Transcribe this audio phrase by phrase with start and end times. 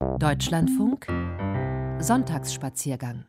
[0.00, 1.06] Deutschlandfunk
[2.00, 3.24] Sonntagsspaziergang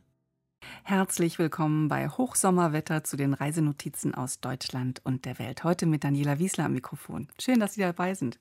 [0.84, 5.64] Herzlich willkommen bei Hochsommerwetter zu den Reisenotizen aus Deutschland und der Welt.
[5.64, 7.30] Heute mit Daniela Wiesler am Mikrofon.
[7.40, 8.38] Schön, dass Sie dabei sind.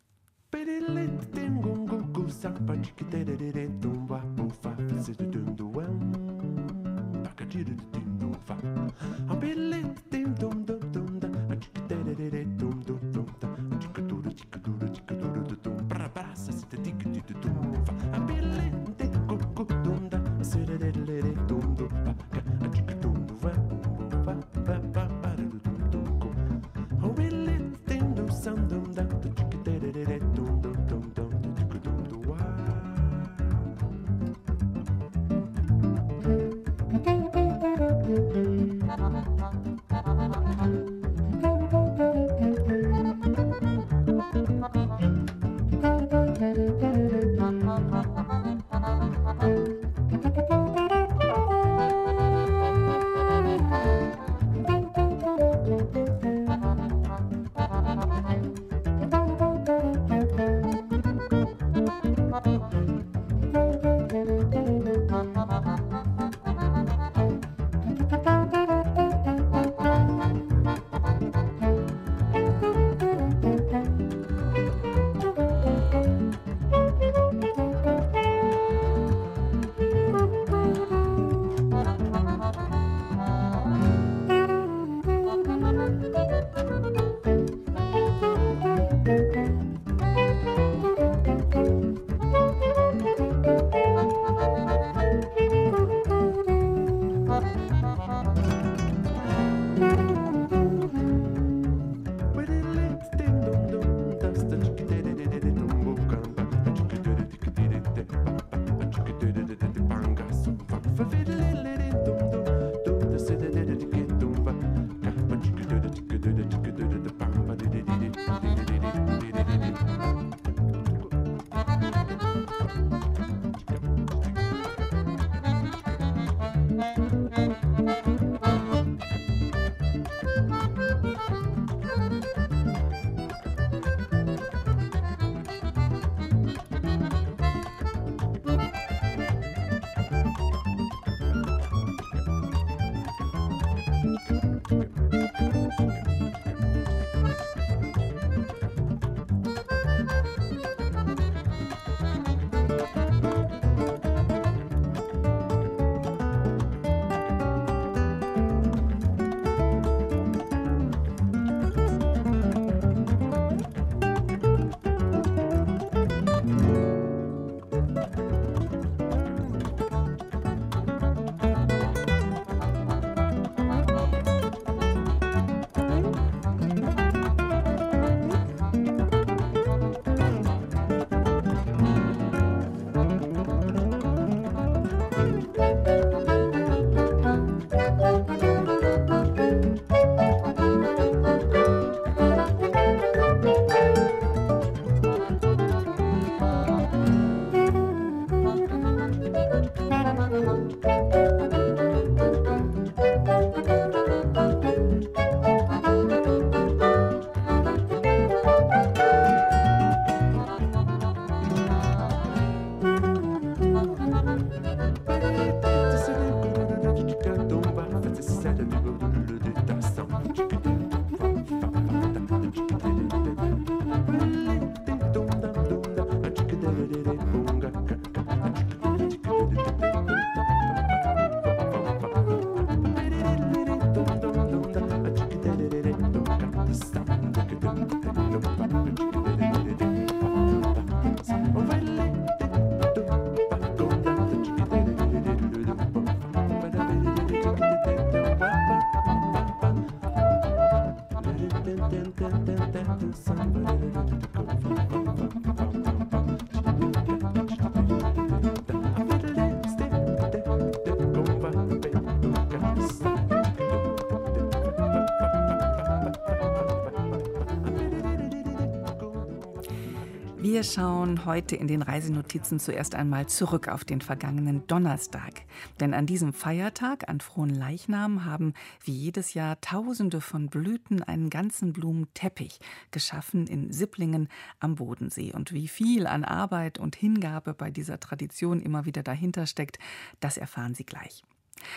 [270.56, 275.42] Wir schauen heute in den Reisenotizen zuerst einmal zurück auf den vergangenen Donnerstag.
[275.80, 281.28] Denn an diesem Feiertag, an Frohen Leichnam, haben wie jedes Jahr Tausende von Blüten einen
[281.28, 282.58] ganzen Blumenteppich
[282.90, 285.34] geschaffen in Sipplingen am Bodensee.
[285.34, 289.78] Und wie viel an Arbeit und Hingabe bei dieser Tradition immer wieder dahinter steckt,
[290.20, 291.22] das erfahren Sie gleich.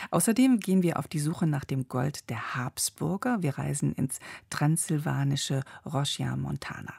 [0.10, 3.42] Außerdem gehen wir auf die Suche nach dem Gold der Habsburger.
[3.42, 6.94] Wir reisen ins transsilvanische Rochia Montana.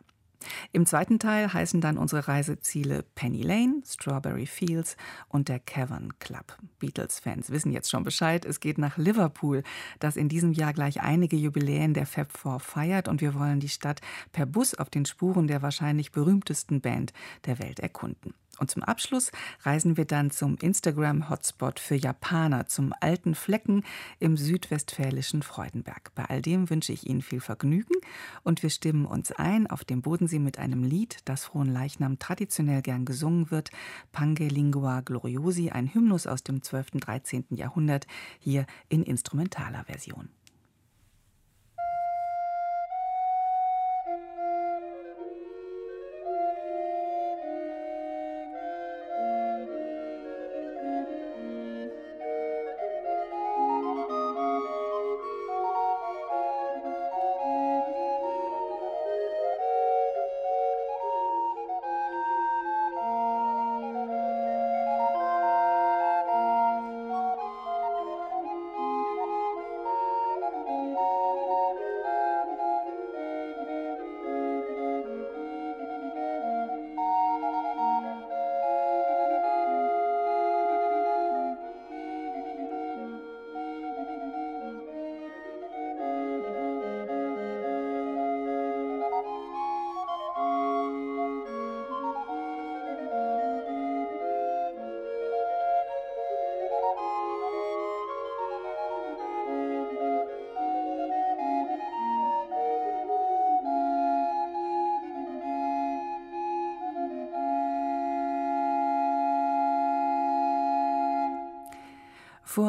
[0.72, 4.96] Im zweiten Teil heißen dann unsere Reiseziele Penny Lane, Strawberry Fields
[5.28, 6.56] und der Cavern Club.
[6.78, 8.44] Beatles-Fans wissen jetzt schon Bescheid.
[8.44, 9.62] Es geht nach Liverpool,
[9.98, 13.68] das in diesem Jahr gleich einige Jubiläen der Fab Four feiert und wir wollen die
[13.68, 14.00] Stadt
[14.32, 17.12] per Bus auf den Spuren der wahrscheinlich berühmtesten Band
[17.46, 18.34] der Welt erkunden.
[18.60, 23.84] Und zum Abschluss reisen wir dann zum Instagram-Hotspot für Japaner, zum alten Flecken
[24.18, 26.12] im südwestfälischen Freudenberg.
[26.14, 27.94] Bei all dem wünsche ich Ihnen viel Vergnügen
[28.42, 32.82] und wir stimmen uns ein auf dem Bodensee mit einem Lied, das Frohen Leichnam traditionell
[32.82, 33.70] gern gesungen wird,
[34.12, 36.88] Pange Lingua Gloriosi, ein Hymnus aus dem 12.
[36.92, 37.46] und 13.
[37.50, 38.06] Jahrhundert,
[38.38, 40.28] hier in instrumentaler Version.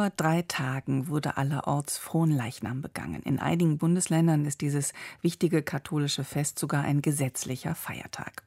[0.02, 3.22] Vor drei Tagen wurde allerorts Fronleichnam begangen.
[3.22, 8.42] In einigen Bundesländern ist dieses wichtige katholische Fest sogar ein gesetzlicher Feiertag.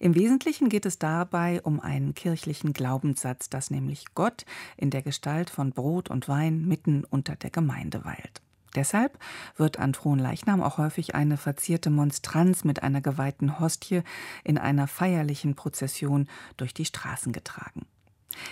[0.00, 4.46] Im Wesentlichen geht es dabei um einen kirchlichen Glaubenssatz, dass nämlich Gott
[4.78, 8.40] in der Gestalt von Brot und Wein mitten unter der Gemeinde weilt.
[8.74, 9.18] Deshalb
[9.58, 14.00] wird an Fronleichnam auch häufig eine verzierte Monstranz mit einer geweihten Hostie
[14.44, 16.26] in einer feierlichen Prozession
[16.56, 17.84] durch die Straßen getragen.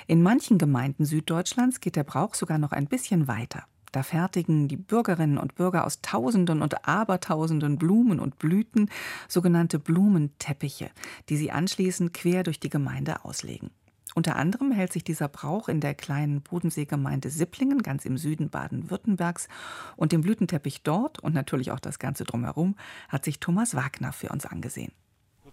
[0.06, 3.64] In manchen Gemeinden Süddeutschlands geht der Brauch sogar noch ein bisschen weiter.
[3.92, 8.90] Da fertigen die Bürgerinnen und Bürger aus Tausenden und Abertausenden Blumen und Blüten
[9.28, 10.90] sogenannte Blumenteppiche,
[11.28, 13.70] die sie anschließend quer durch die Gemeinde auslegen.
[14.16, 19.48] Unter anderem hält sich dieser Brauch in der kleinen Bodenseegemeinde Sipplingen, ganz im Süden Baden-Württembergs.
[19.96, 22.76] Und den Blütenteppich dort und natürlich auch das Ganze drumherum
[23.08, 24.92] hat sich Thomas Wagner für uns angesehen.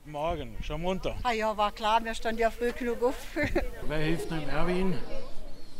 [0.03, 1.15] Guten Morgen, schon munter.
[1.21, 3.15] Ah ja, war klar, wir standen ja früh genug auf.
[3.88, 4.95] Wer hilft dem Erwin?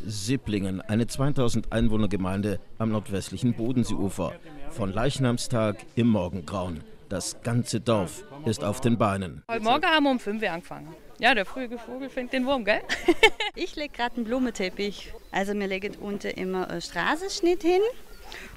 [0.06, 4.34] Sipplingen, eine 2000 Einwohnergemeinde am nordwestlichen Bodenseeufer.
[4.70, 6.84] Von Leichnamstag im Morgengrauen.
[7.08, 9.42] Das ganze Dorf ist auf den Beinen.
[9.50, 10.94] Heute Morgen haben wir um 5 Uhr angefangen.
[11.18, 12.80] Ja, der frühe Vogel fängt den Wurm, gell?
[13.56, 15.12] ich lege gerade einen Blumenteppich.
[15.32, 17.82] Also wir legen unten immer einen Straßenschnitt hin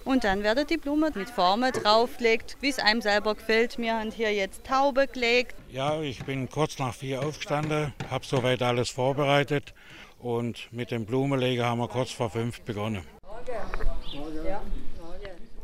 [0.04, 3.78] und dann wird die Blume mit Formen draufgelegt, wie es einem selber gefällt.
[3.78, 5.56] Wir haben hier jetzt Taube gelegt.
[5.72, 9.74] Ja, ich bin kurz nach vier aufgestanden, habe soweit alles vorbereitet
[10.20, 13.04] und mit dem Blumenleger haben wir kurz vor fünf begonnen.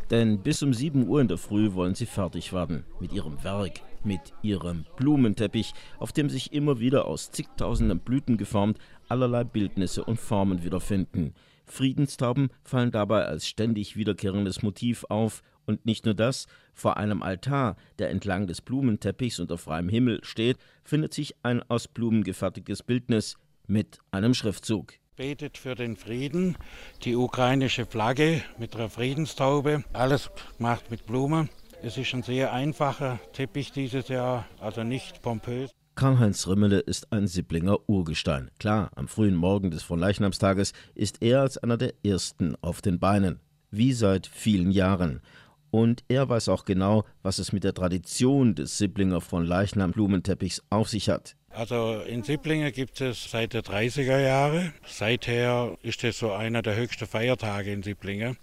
[0.09, 3.79] Denn bis um 7 Uhr in der Früh wollen sie fertig werden mit ihrem Werk,
[4.03, 10.19] mit ihrem Blumenteppich, auf dem sich immer wieder aus zigtausenden Blüten geformt allerlei Bildnisse und
[10.19, 11.33] Formen wiederfinden.
[11.71, 17.77] Friedenstauben fallen dabei als ständig wiederkehrendes Motiv auf und nicht nur das, vor einem Altar,
[17.97, 23.37] der entlang des Blumenteppichs unter freiem Himmel steht, findet sich ein aus Blumen gefertigtes Bildnis
[23.67, 24.93] mit einem Schriftzug.
[25.15, 26.57] Betet für den Frieden,
[27.03, 31.49] die ukrainische Flagge mit einer Friedenstaube, alles gemacht mit Blumen.
[31.83, 35.71] Es ist ein sehr einfacher Teppich dieses Jahr, also nicht pompös.
[35.95, 38.49] Karl-Heinz Rimmele ist ein Sipplinger Urgestein.
[38.59, 43.39] Klar, am frühen Morgen des Fronleichnamstages ist er als einer der ersten auf den Beinen.
[43.71, 45.21] Wie seit vielen Jahren.
[45.69, 50.63] Und er weiß auch genau, was es mit der Tradition des Sipplinger von Leichnam Blumenteppichs
[50.69, 51.35] auf sich hat.
[51.49, 54.73] Also in Sipplingen gibt es seit der 30er Jahre.
[54.85, 58.37] Seither ist es so einer der höchsten Feiertage in Sipplingen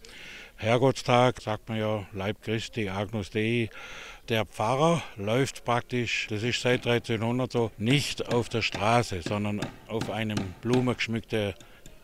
[0.61, 3.71] Herrgottstag, sagt man ja, Leib Christi, Agnus Dei.
[4.29, 10.11] Der Pfarrer läuft praktisch, das ist seit 1300 so, nicht auf der Straße, sondern auf
[10.11, 11.55] einem blumengeschmückten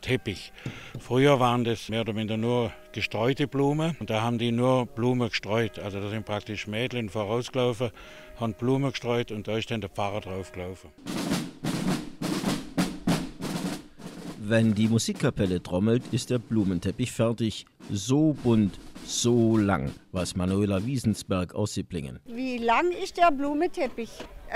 [0.01, 0.51] Teppich.
[0.99, 5.29] Früher waren das mehr oder minder nur gestreute Blumen und da haben die nur Blumen
[5.29, 5.79] gestreut.
[5.79, 7.91] Also da sind praktisch Mädchen vorausgelaufen,
[8.41, 10.89] haben Blumen gestreut und da ist dann der Pfarrer draufgelaufen.
[14.39, 17.67] Wenn die Musikkapelle trommelt, ist der Blumenteppich fertig.
[17.91, 22.21] So bunt, so lang, weiß Manuela Wiesensberg aus Sipplingen.
[22.25, 24.11] Wie lang ist der Blumenteppich?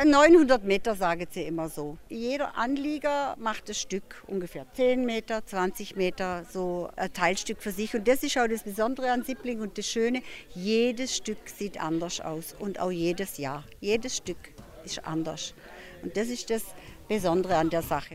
[0.05, 1.99] 900 äh, Meter, sagen sie immer so.
[2.09, 7.95] Jeder Anlieger macht das Stück ungefähr 10 Meter, 20 Meter, so ein Teilstück für sich.
[7.95, 10.23] Und das ist auch das Besondere an Sippling und das Schöne,
[10.55, 13.65] jedes Stück sieht anders aus und auch jedes Jahr.
[13.81, 14.39] Jedes Stück
[14.85, 15.55] ist anders.
[16.03, 16.63] Und das ist das
[17.09, 18.15] Besondere an der Sache.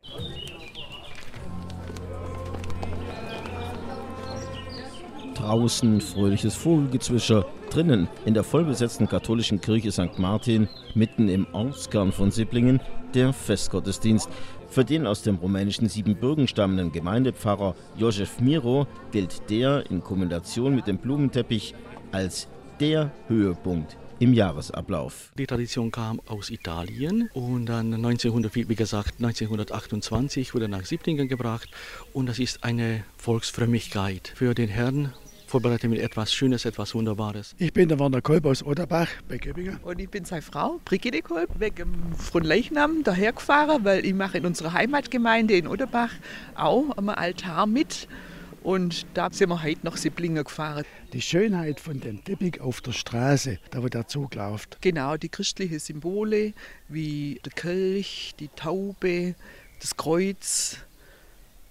[5.36, 10.18] Draußen fröhliches Vogelgezwitscher, drinnen in der vollbesetzten katholischen Kirche St.
[10.18, 12.80] Martin, mitten im Ortskern von Sipplingen,
[13.14, 14.30] der Festgottesdienst.
[14.68, 20.88] Für den aus dem rumänischen Siebenbürgen stammenden Gemeindepfarrer Josef Miro gilt der in Kombination mit
[20.88, 21.76] dem Blumenteppich
[22.12, 22.48] als
[22.80, 25.32] der Höhepunkt im Jahresablauf.
[25.38, 31.70] Die Tradition kam aus Italien und dann 1900, wie gesagt, 1928 wurde nach Sipplingen gebracht
[32.14, 35.14] und das ist eine Volksfrömmigkeit für den Herrn
[35.54, 37.54] vorbereite mit etwas Schönes, etwas Wunderbares.
[37.60, 39.78] Ich bin der Werner Kolb aus Oderbach bei Göppingen.
[39.84, 44.48] Und ich bin seine Frau, Brigitte Kolb, wegen von Leichnam dahergefahren, weil ich mache in
[44.48, 46.10] unserer Heimatgemeinde in Oderbach
[46.56, 48.08] auch am Altar mit.
[48.64, 50.86] Und da sind wir heute nach Sibblingen gefahren.
[51.14, 54.82] Die Schönheit von dem Teppich auf der Straße, da wo der Zug läuft.
[54.82, 56.54] Genau, die christlichen Symbole
[56.90, 59.36] wie der Kelch, die Taube,
[59.80, 60.80] das Kreuz,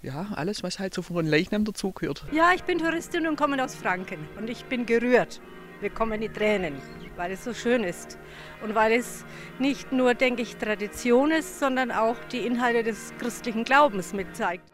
[0.02, 2.25] ja, alles, was halt so von Leichnam dazugehört.
[2.32, 5.40] Ja, ich bin Touristin und komme aus Franken und ich bin gerührt.
[5.80, 6.75] Wir kommen in die Tränen,
[7.16, 8.18] weil es so schön ist
[8.62, 9.25] und weil es
[9.59, 14.64] nicht nur, denke ich, Tradition ist, sondern auch die Inhalte des christlichen Glaubens mitzeigt.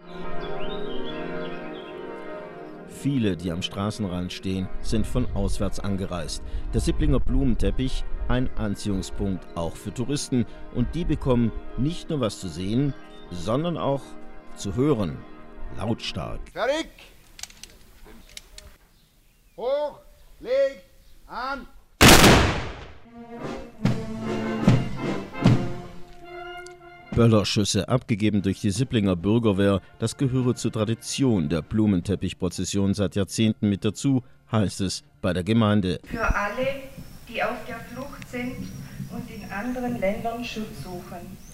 [2.88, 6.42] Viele, die am Straßenrand stehen, sind von auswärts angereist.
[6.75, 12.49] Der Sipplinger Blumenteppich ein Anziehungspunkt auch für Touristen und die bekommen nicht nur was zu
[12.49, 12.92] sehen,
[13.30, 14.02] sondern auch
[14.58, 15.16] zu hören.
[15.76, 16.40] Lautstark.
[16.52, 16.88] Fertig.
[19.56, 20.00] Hoch,
[20.40, 20.82] leg,
[21.26, 21.66] an.
[27.14, 33.84] Böllerschüsse, abgegeben durch die Sipplinger Bürgerwehr, das gehöre zur Tradition der Blumenteppichprozession seit Jahrzehnten mit
[33.84, 34.22] dazu,
[34.52, 35.98] heißt es bei der Gemeinde.
[36.04, 36.82] Für alle,
[37.28, 38.68] die auf der Flucht sind
[39.10, 41.47] und in anderen Ländern Schutz suchen.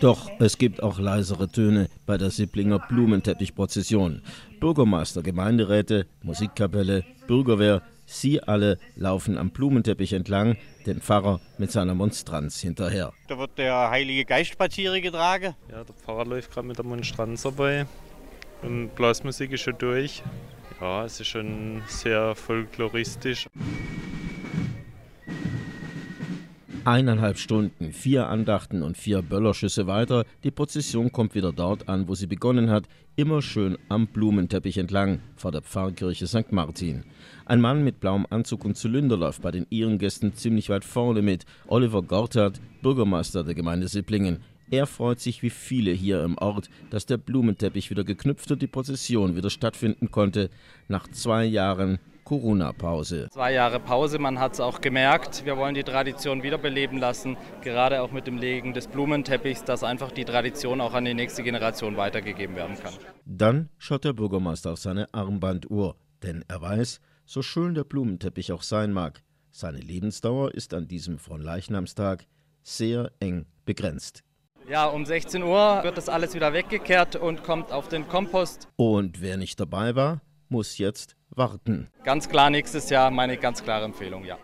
[0.00, 4.22] Doch es gibt auch leisere Töne bei der Sipplinger Blumenteppichprozession.
[4.60, 12.60] Bürgermeister, Gemeinderäte, Musikkapelle, Bürgerwehr, sie alle laufen am Blumenteppich entlang, dem Pfarrer mit seiner Monstranz
[12.60, 13.12] hinterher.
[13.28, 15.54] Da wird der Heilige Geist spazieren getragen.
[15.70, 17.86] Ja, der Pfarrer läuft gerade mit der Monstranz dabei
[18.62, 20.22] und Blasmusik ist schon durch.
[20.80, 23.46] Ja, es ist schon sehr folkloristisch.
[26.84, 30.24] Eineinhalb Stunden, vier Andachten und vier Böllerschüsse weiter.
[30.42, 35.20] Die Prozession kommt wieder dort an, wo sie begonnen hat, immer schön am Blumenteppich entlang
[35.36, 36.50] vor der Pfarrkirche St.
[36.50, 37.04] Martin.
[37.46, 41.44] Ein Mann mit blauem Anzug und Zylinder läuft bei den Ehrengästen ziemlich weit vorne mit.
[41.68, 44.40] Oliver Gortert, Bürgermeister der Gemeinde Sipplingen.
[44.72, 48.66] Er freut sich wie viele hier im Ort, dass der Blumenteppich wieder geknüpft und die
[48.66, 50.50] Prozession wieder stattfinden konnte.
[50.88, 53.28] Nach zwei Jahren Corona-Pause.
[53.30, 55.44] Zwei Jahre Pause, man hat es auch gemerkt.
[55.44, 60.12] Wir wollen die Tradition wiederbeleben lassen, gerade auch mit dem Legen des Blumenteppichs, dass einfach
[60.12, 62.94] die Tradition auch an die nächste Generation weitergegeben werden kann.
[63.24, 68.62] Dann schaut der Bürgermeister auf seine Armbanduhr, denn er weiß, so schön der Blumenteppich auch
[68.62, 72.26] sein mag, seine Lebensdauer ist an diesem Fronleichnamstag
[72.62, 74.22] sehr eng begrenzt.
[74.68, 78.68] Ja, um 16 Uhr wird das alles wieder weggekehrt und kommt auf den Kompost.
[78.76, 81.88] Und wer nicht dabei war, muss jetzt warten.
[82.04, 84.38] Ganz klar nächstes Jahr meine ganz klare Empfehlung, ja.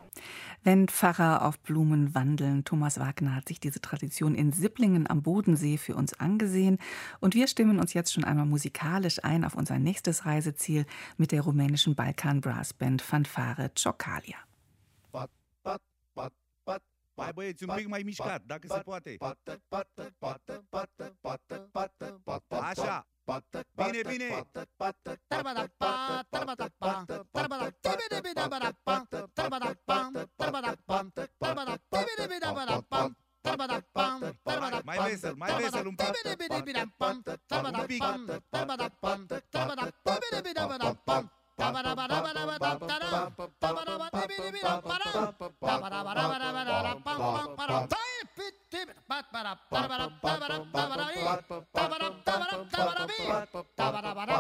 [0.64, 5.78] Wenn Pfarrer auf Blumen wandeln, Thomas Wagner hat sich diese Tradition in Sipplingen am Bodensee
[5.78, 6.78] für uns angesehen
[7.21, 10.85] und wir stimmen uns jetzt schon einmal musikalisch ein auf unser nächstes Reiseziel
[11.16, 14.37] mit der rumänischen Balkan Brassband Fanfare Ciocalia.
[17.18, 19.16] Hai băieți, un pic mai mișcat, dacă se poate.
[22.49, 23.07] Așa.
[23.28, 24.47] Bine, bine!
[34.85, 36.08] Mai vesel, mai vesel un pic!
[37.61, 38.02] Un pic!
[41.58, 47.98] タバラバラバラバラバラタバラバラビリビラバラタバラバラバラバララパンパンパラタイ
[48.36, 51.18] プティブバッバラバラバラバラバラバラビ
[51.74, 53.12] タバラバラバラバラビ
[53.76, 54.38] タバラバラ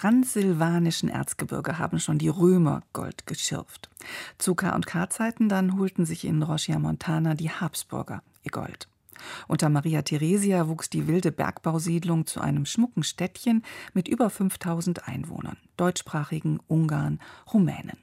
[0.00, 3.90] transsilvanischen Erzgebirge haben schon die Römer Gold geschürft.
[4.38, 8.88] Zu K&K-Zeiten dann holten sich in Roschia Montana die Habsburger ihr Gold.
[9.46, 15.58] Unter Maria Theresia wuchs die wilde Bergbausiedlung zu einem schmucken Städtchen mit über 5000 Einwohnern,
[15.76, 17.20] deutschsprachigen Ungarn,
[17.52, 17.98] Rumänen.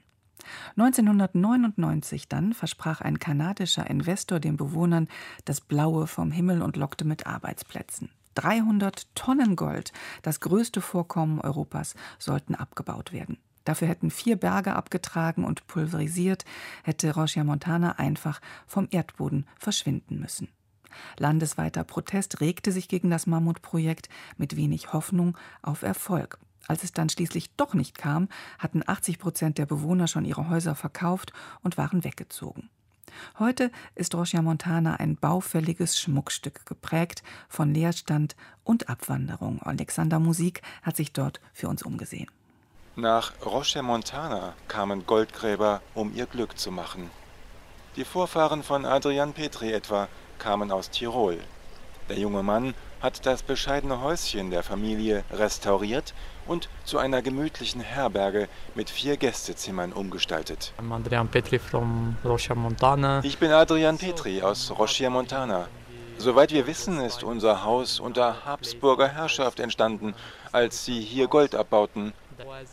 [0.76, 5.08] 1999 dann versprach ein kanadischer Investor den Bewohnern
[5.46, 8.10] das Blaue vom Himmel und lockte mit Arbeitsplätzen.
[8.38, 13.38] 300 Tonnen Gold, das größte Vorkommen Europas, sollten abgebaut werden.
[13.64, 16.44] Dafür hätten vier Berge abgetragen und pulverisiert,
[16.84, 20.48] hätte Rosia Montana einfach vom Erdboden verschwinden müssen.
[21.18, 26.38] Landesweiter Protest regte sich gegen das Mammutprojekt mit wenig Hoffnung auf Erfolg.
[26.68, 30.76] Als es dann schließlich doch nicht kam, hatten 80 Prozent der Bewohner schon ihre Häuser
[30.76, 32.70] verkauft und waren weggezogen.
[33.38, 39.60] Heute ist Rosia Montana ein baufälliges Schmuckstück, geprägt von Leerstand und Abwanderung.
[39.62, 42.30] Alexander Musik hat sich dort für uns umgesehen.
[42.96, 47.10] Nach Roche Montana kamen Goldgräber, um ihr Glück zu machen.
[47.96, 51.38] Die Vorfahren von Adrian Petri etwa kamen aus Tirol.
[52.08, 56.14] Der junge Mann hat das bescheidene Häuschen der Familie restauriert
[56.46, 60.72] und zu einer gemütlichen Herberge mit vier Gästezimmern umgestaltet.
[63.22, 65.68] Ich bin Adrian Petri aus Rochia Montana.
[66.16, 70.14] Soweit wir wissen, ist unser Haus unter Habsburger Herrschaft entstanden,
[70.50, 72.12] als sie hier Gold abbauten.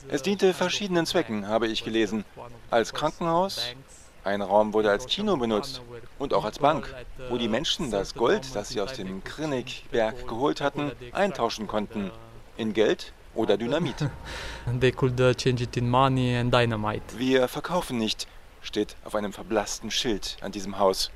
[0.07, 2.23] Es diente verschiedenen Zwecken, habe ich gelesen.
[2.71, 3.73] Als Krankenhaus,
[4.25, 5.81] ein Raum wurde als Kino benutzt
[6.17, 6.93] und auch als Bank,
[7.29, 12.11] wo die Menschen das Gold, das sie aus dem Krinnikberg geholt hatten, eintauschen konnten.
[12.57, 13.95] In Geld oder Dynamit.
[17.17, 18.27] Wir verkaufen nicht,
[18.61, 21.11] steht auf einem verblassten Schild an diesem Haus.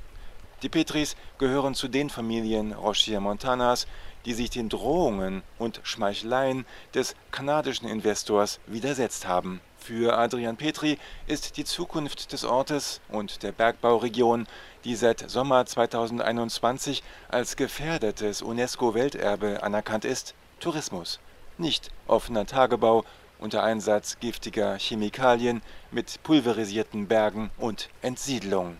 [0.61, 3.87] Die Petris gehören zu den Familien Rochier Montanas,
[4.25, 9.61] die sich den Drohungen und Schmeicheleien des kanadischen Investors widersetzt haben.
[9.89, 14.45] Für Adrian Petri ist die Zukunft des Ortes und der Bergbauregion,
[14.83, 21.19] die seit Sommer 2021 als gefährdetes UNESCO-Welterbe anerkannt ist, Tourismus,
[21.57, 23.03] nicht offener Tagebau
[23.39, 28.77] unter Einsatz giftiger Chemikalien mit pulverisierten Bergen und Entsiedlung.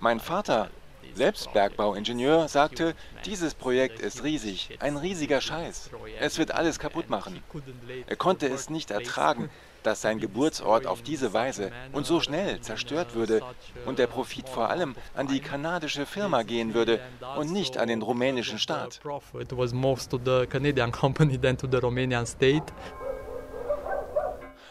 [0.00, 0.70] Mein Vater
[1.14, 5.90] Selbst Bergbauingenieur sagte, dieses Projekt ist riesig, ein riesiger Scheiß.
[6.20, 7.42] Es wird alles kaputt machen.
[8.06, 9.50] Er konnte es nicht ertragen,
[9.82, 13.42] dass sein Geburtsort auf diese Weise und so schnell zerstört würde
[13.84, 17.00] und der Profit vor allem an die kanadische Firma gehen würde
[17.36, 19.00] und nicht an den rumänischen Staat.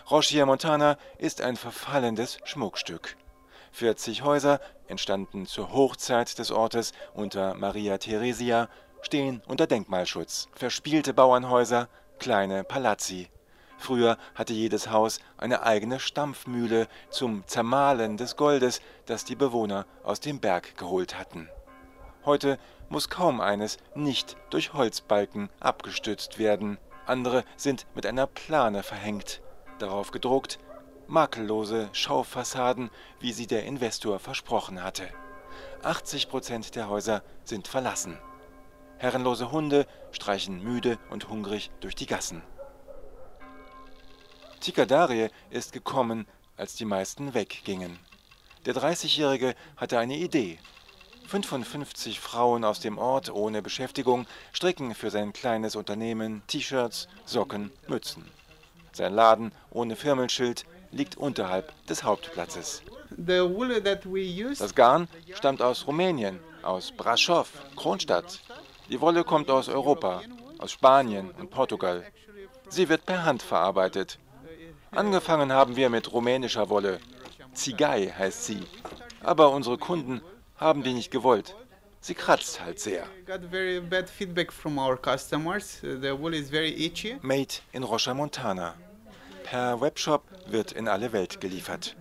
[0.09, 3.15] Rochia Montana ist ein verfallendes Schmuckstück.
[3.71, 8.69] 40 Häuser, entstanden zur Hochzeit des Ortes unter Maria Theresia,
[9.01, 10.47] stehen unter Denkmalschutz.
[10.53, 11.87] Verspielte Bauernhäuser,
[12.19, 13.29] kleine Palazzi.
[13.77, 20.19] Früher hatte jedes Haus eine eigene Stampfmühle zum Zermahlen des Goldes, das die Bewohner aus
[20.19, 21.49] dem Berg geholt hatten.
[22.23, 26.77] Heute muss kaum eines nicht durch Holzbalken abgestützt werden.
[27.07, 29.41] Andere sind mit einer Plane verhängt.
[29.79, 30.59] Darauf gedruckt
[31.11, 35.09] makellose Schaufassaden, wie sie der Investor versprochen hatte.
[35.83, 38.17] 80 Prozent der Häuser sind verlassen.
[38.97, 42.41] Herrenlose Hunde streichen müde und hungrig durch die Gassen.
[44.61, 47.99] Tikadarie ist gekommen, als die meisten weggingen.
[48.65, 50.59] Der 30-Jährige hatte eine Idee.
[51.27, 58.29] 55 Frauen aus dem Ort ohne Beschäftigung stricken für sein kleines Unternehmen T-Shirts, Socken, Mützen.
[58.93, 62.81] Sein Laden ohne Firmenschild liegt unterhalb des Hauptplatzes.
[64.59, 68.39] Das Garn stammt aus Rumänien, aus Brasov, Kronstadt.
[68.89, 70.21] Die Wolle kommt aus Europa,
[70.57, 72.05] aus Spanien und Portugal.
[72.69, 74.17] Sie wird per Hand verarbeitet.
[74.91, 76.99] Angefangen haben wir mit rumänischer Wolle.
[77.53, 78.61] Zigai heißt sie.
[79.23, 80.21] Aber unsere Kunden
[80.57, 81.55] haben die nicht gewollt.
[81.99, 83.05] Sie kratzt halt sehr.
[87.21, 88.73] Made in Rocha Montana.
[89.43, 91.95] Per Webshop wird in alle Welt geliefert.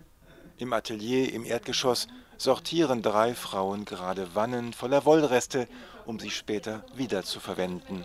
[0.59, 5.69] Im Atelier im Erdgeschoss sortieren drei Frauen gerade Wannen voller Wollreste,
[6.07, 8.05] um sie später wiederzuverwenden.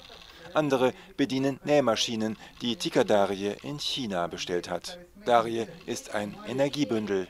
[0.53, 4.99] Andere bedienen Nähmaschinen, die Tikadarie in China bestellt hat.
[5.25, 7.27] Darie ist ein Energiebündel.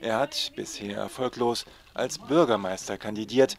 [0.00, 3.58] Er hat, bisher erfolglos, als Bürgermeister kandidiert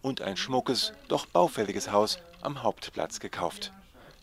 [0.00, 3.72] und ein schmuckes, doch baufälliges Haus am Hauptplatz gekauft.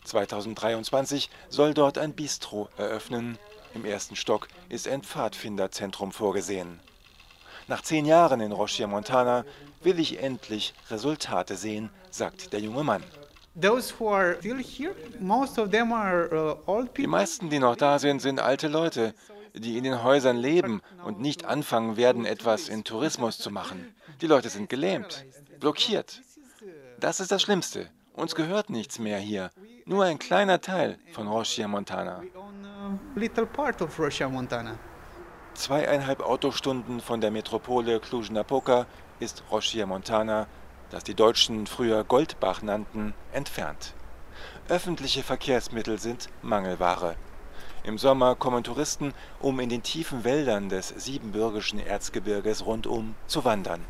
[0.04, 3.38] 2023 soll dort ein Bistro eröffnen.
[3.74, 6.80] Im ersten Stock ist ein Pfadfinderzentrum vorgesehen.
[7.68, 9.44] Nach zehn Jahren in Rochia Montana
[9.82, 13.04] will ich endlich Resultate sehen, sagt der junge Mann.
[13.54, 13.80] Uh,
[16.96, 19.14] die meisten, die noch da sind, sind alte Leute,
[19.54, 23.94] die in den Häusern leben und nicht anfangen werden, etwas in Tourismus zu machen.
[24.20, 25.24] Die Leute sind gelähmt,
[25.58, 26.22] blockiert.
[26.98, 27.88] Das ist das Schlimmste.
[28.12, 29.50] Uns gehört nichts mehr hier.
[29.90, 32.22] Nur ein kleiner Teil von Rochia Montana.
[35.54, 38.86] Zweieinhalb Autostunden von der Metropole Cluj-Napoca
[39.18, 40.46] ist Rochia Montana,
[40.90, 43.94] das die Deutschen früher Goldbach nannten, entfernt.
[44.68, 47.16] Öffentliche Verkehrsmittel sind Mangelware.
[47.82, 53.84] Im Sommer kommen Touristen, um in den tiefen Wäldern des siebenbürgischen Erzgebirges rundum zu wandern.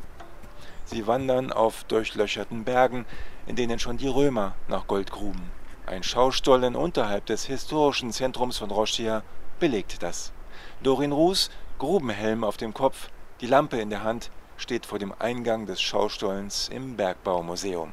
[0.86, 3.04] Sie wandern auf durchlöcherten Bergen,
[3.46, 5.59] in denen schon die Römer nach Gold gruben.
[5.90, 9.24] Ein Schaustollen unterhalb des historischen Zentrums von Rochia
[9.58, 10.30] belegt das.
[10.84, 11.50] Dorin Ruß,
[11.80, 13.08] Grubenhelm auf dem Kopf,
[13.40, 17.90] die Lampe in der Hand, steht vor dem Eingang des Schaustollens im Bergbaumuseum.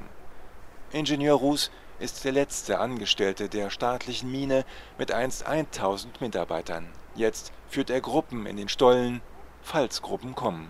[0.91, 4.63] Ingenieur Ruß ist der letzte Angestellte der staatlichen Mine
[4.99, 6.89] mit einst 1000 Mitarbeitern.
[7.15, 9.21] Jetzt führt er Gruppen in den Stollen,
[9.63, 10.69] falls Gruppen kommen.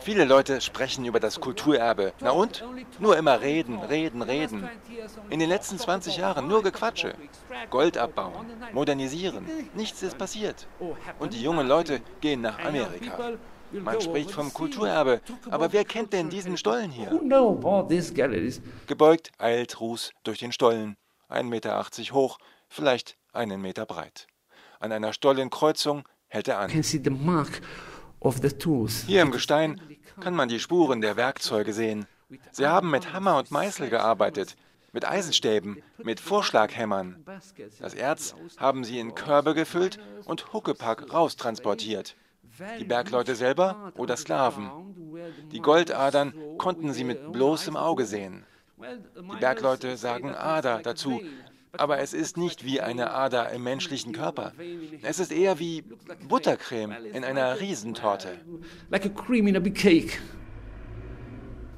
[0.00, 2.12] Viele Leute sprechen über das Kulturerbe.
[2.20, 2.64] Na und?
[2.98, 4.68] Nur immer reden, reden, reden.
[5.30, 7.14] In den letzten 20 Jahren nur Gequatsche.
[7.70, 9.46] Gold abbauen, modernisieren.
[9.74, 10.66] Nichts ist passiert.
[11.20, 13.38] Und die jungen Leute gehen nach Amerika.
[13.70, 17.10] Man spricht vom Kulturerbe, aber wer kennt denn diesen Stollen hier?
[18.86, 20.96] Gebeugt eilt Ruß durch den Stollen,
[21.28, 24.26] 1,80 Meter hoch, vielleicht einen Meter breit.
[24.80, 26.70] An einer Stollenkreuzung hält er an.
[29.06, 29.80] Hier im Gestein
[30.20, 32.06] kann man die Spuren der Werkzeuge sehen.
[32.50, 34.56] Sie haben mit Hammer und Meißel gearbeitet,
[34.92, 37.24] mit Eisenstäben, mit Vorschlaghämmern.
[37.80, 42.16] Das Erz haben sie in Körbe gefüllt und Huckepack raustransportiert.
[42.80, 44.70] Die Bergleute selber oder Sklaven.
[45.52, 48.44] Die Goldadern konnten sie mit bloßem Auge sehen.
[48.78, 51.20] Die Bergleute sagen Ader dazu,
[51.78, 54.52] aber es ist nicht wie eine Ader im menschlichen Körper.
[55.02, 55.84] Es ist eher wie
[56.28, 58.40] Buttercreme in einer Riesentorte.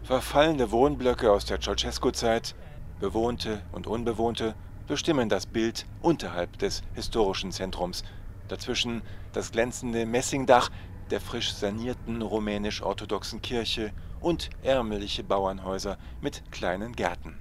[0.03, 2.55] Verfallene Wohnblöcke aus der Ceausescu-Zeit,
[2.99, 4.55] bewohnte und unbewohnte,
[4.89, 8.03] bestimmen das Bild unterhalb des historischen Zentrums.
[8.49, 10.71] Dazwischen das glänzende Messingdach
[11.11, 17.39] der frisch sanierten rumänisch-orthodoxen Kirche und ärmliche Bauernhäuser mit kleinen Gärten.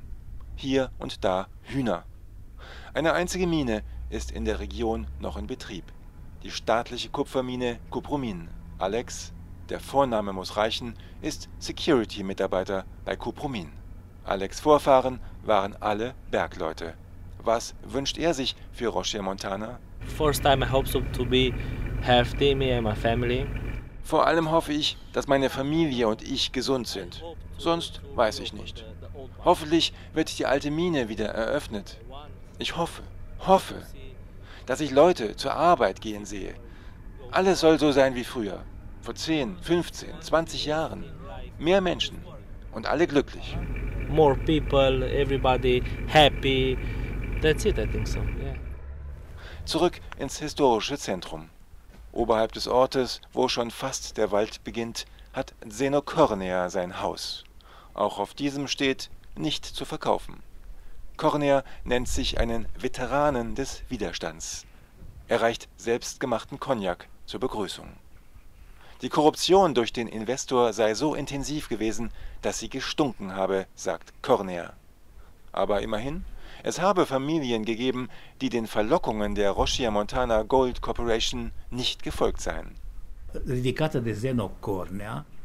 [0.55, 2.05] Hier und da Hühner.
[2.99, 5.85] Eine einzige Mine ist in der Region noch in Betrieb.
[6.43, 8.49] Die staatliche Kupfermine Kupromin.
[8.77, 9.31] Alex,
[9.69, 13.71] der Vorname muss reichen, ist Security-Mitarbeiter bei Kupromin.
[14.25, 16.93] Alex Vorfahren waren alle Bergleute.
[17.41, 19.79] Was wünscht er sich für Rocher Montana?
[20.17, 21.53] First time I hope so to be
[22.01, 23.47] healthy, me and my family.
[24.03, 27.23] Vor allem hoffe ich, dass meine Familie und ich gesund sind.
[27.57, 28.83] Sonst weiß ich nicht.
[29.45, 31.97] Hoffentlich wird die alte Mine wieder eröffnet.
[32.61, 33.03] Ich hoffe,
[33.47, 33.81] hoffe,
[34.65, 36.55] dass ich Leute zur Arbeit gehen sehe.
[37.31, 38.65] Alles soll so sein wie früher.
[39.01, 41.05] Vor 10, 15, 20 Jahren.
[41.57, 42.21] Mehr Menschen
[42.73, 43.57] und alle glücklich.
[44.09, 46.77] More people, everybody happy.
[47.41, 48.19] That's it, I think so.
[48.19, 48.55] Yeah.
[49.63, 51.49] Zurück ins historische Zentrum.
[52.11, 57.45] Oberhalb des Ortes, wo schon fast der Wald beginnt, hat Zeno Cornea sein Haus.
[57.93, 60.43] Auch auf diesem steht nicht zu verkaufen.
[61.19, 64.65] Cornea nennt sich einen Veteranen des Widerstands.
[65.27, 67.89] Er reicht selbstgemachten Cognac zur Begrüßung.
[69.01, 74.71] Die Korruption durch den Investor sei so intensiv gewesen, dass sie gestunken habe, sagt Cornea.
[75.51, 76.23] Aber immerhin,
[76.63, 78.07] es habe Familien gegeben,
[78.39, 82.75] die den Verlockungen der Rochia Montana Gold Corporation nicht gefolgt seien.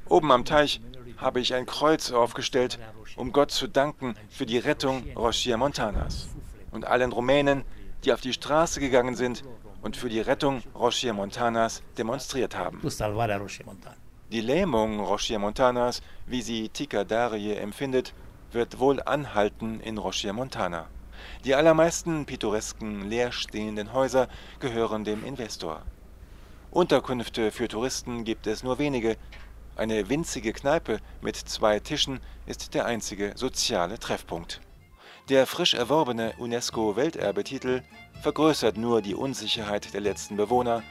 [0.08, 0.80] Oben am Teich
[1.16, 2.78] habe ich ein Kreuz aufgestellt,
[3.16, 6.28] um Gott zu danken für die Rettung Rochia Montanas
[6.70, 7.64] und allen Rumänen,
[8.04, 9.44] die auf die Straße gegangen sind
[9.82, 12.80] und für die Rettung Rochia Montanas demonstriert haben.
[14.32, 18.14] Die Lähmung Rochia Montanas, wie sie Tika Darie empfindet,
[18.52, 20.86] wird wohl anhalten in Rochia Montana.
[21.44, 24.28] Die allermeisten pittoresken, leerstehenden Häuser
[24.60, 25.82] gehören dem Investor.
[26.70, 29.16] Unterkünfte für Touristen gibt es nur wenige,
[29.76, 34.60] eine winzige Kneipe mit zwei Tischen ist der einzige soziale Treffpunkt.
[35.28, 37.82] Der frisch erworbene UNESCO-Welterbetitel
[38.22, 40.82] vergrößert nur die Unsicherheit der letzten Bewohner,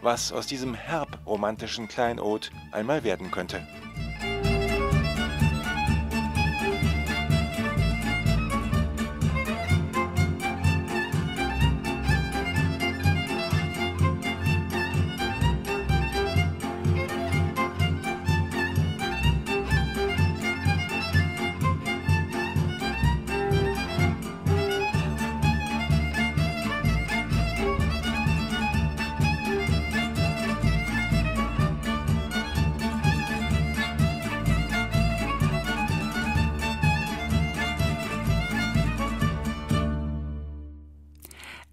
[0.00, 3.66] was aus diesem herb romantischen Kleinod einmal werden könnte.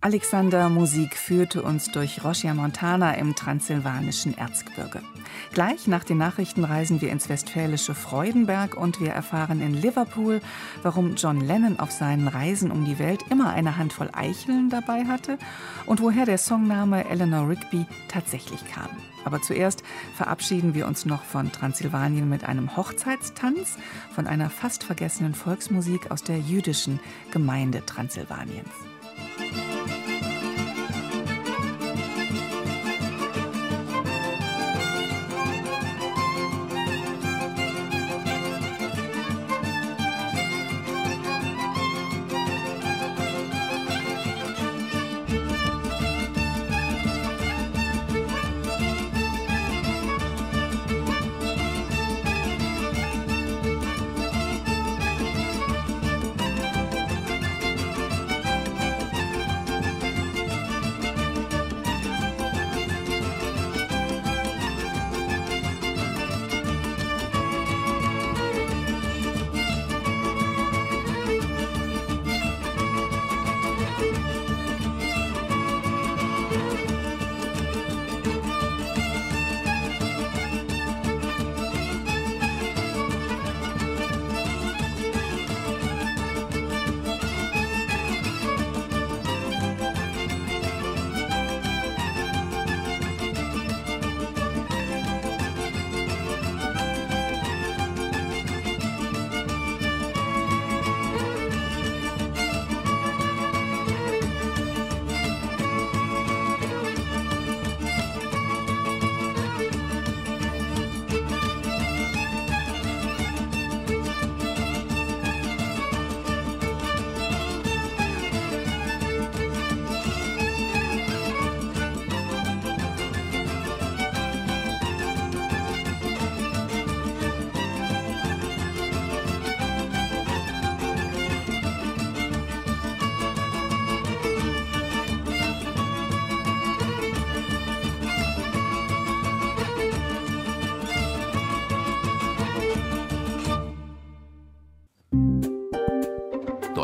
[0.10, 5.04] Alexander Musik führte uns durch Roschia Montana im transsilvanischen Erzgebirge.
[5.54, 10.42] Gleich nach den Nachrichten reisen wir ins westfälische Freudenberg und wir erfahren in Liverpool,
[10.82, 15.38] warum John Lennon auf seinen Reisen um die Welt immer eine Handvoll Eicheln dabei hatte
[15.86, 18.90] und woher der Songname Eleanor Rigby tatsächlich kam.
[19.26, 19.84] Aber zuerst
[20.16, 23.78] verabschieden wir uns noch von Transsilvanien mit einem Hochzeitstanz,
[24.16, 28.72] von einer fast vergessenen Volksmusik aus der jüdischen Gemeinde Transsilvaniens.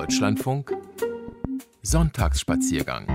[0.06, 0.72] Deutschlandfunk.
[1.82, 3.15] Sonntagsspaziergang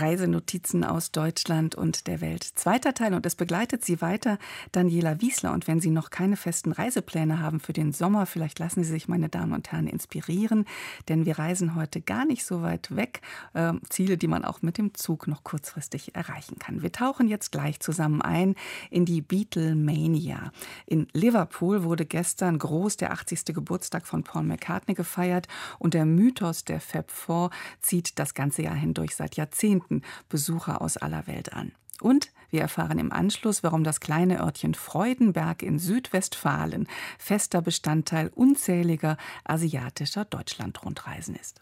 [0.00, 2.44] Reisenotizen aus Deutschland und der Welt.
[2.44, 4.38] Zweiter Teil und es begleitet Sie weiter
[4.72, 5.52] Daniela Wiesler.
[5.52, 9.08] Und wenn Sie noch keine festen Reisepläne haben für den Sommer, vielleicht lassen Sie sich,
[9.08, 10.66] meine Damen und Herren, inspirieren,
[11.08, 13.20] denn wir reisen heute gar nicht so weit weg.
[13.54, 16.82] Äh, Ziele, die man auch mit dem Zug noch kurzfristig erreichen kann.
[16.82, 18.54] Wir tauchen jetzt gleich zusammen ein
[18.90, 20.52] in die Beatlemania.
[20.86, 23.46] In Liverpool wurde gestern groß der 80.
[23.46, 28.74] Geburtstag von Paul McCartney gefeiert und der Mythos der Fab Four zieht das ganze Jahr
[28.74, 31.72] hindurch seit Jahrzehnten Jahrzehnten Besucher aus aller Welt an.
[32.00, 36.86] Und wir erfahren im Anschluss, warum das kleine Örtchen Freudenberg in Südwestfalen
[37.18, 41.60] fester Bestandteil unzähliger asiatischer Deutschlandrundreisen ist.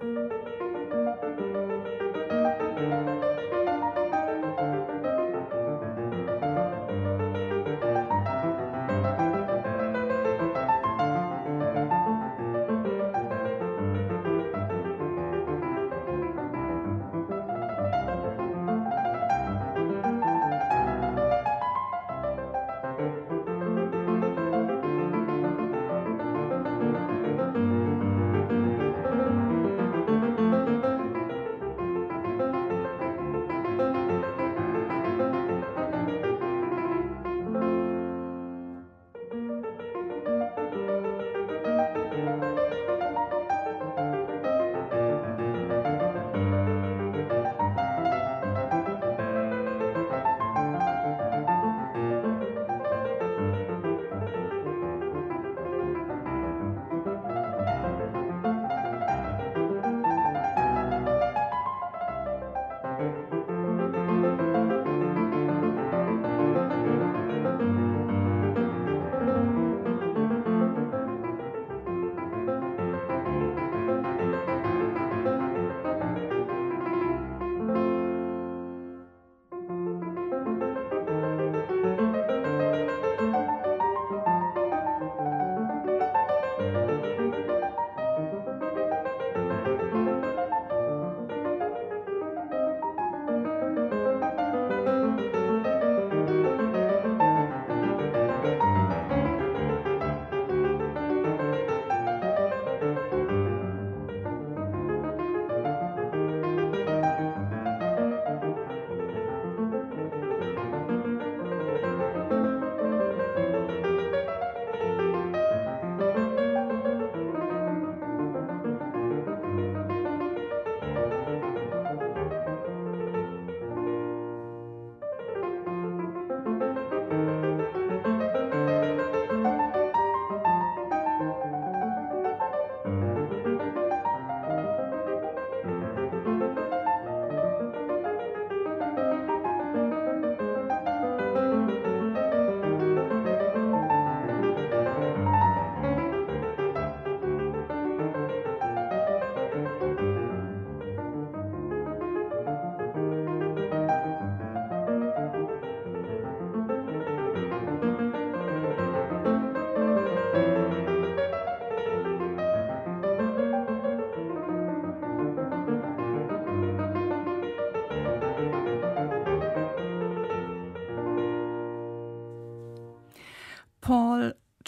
[0.00, 0.59] Paul,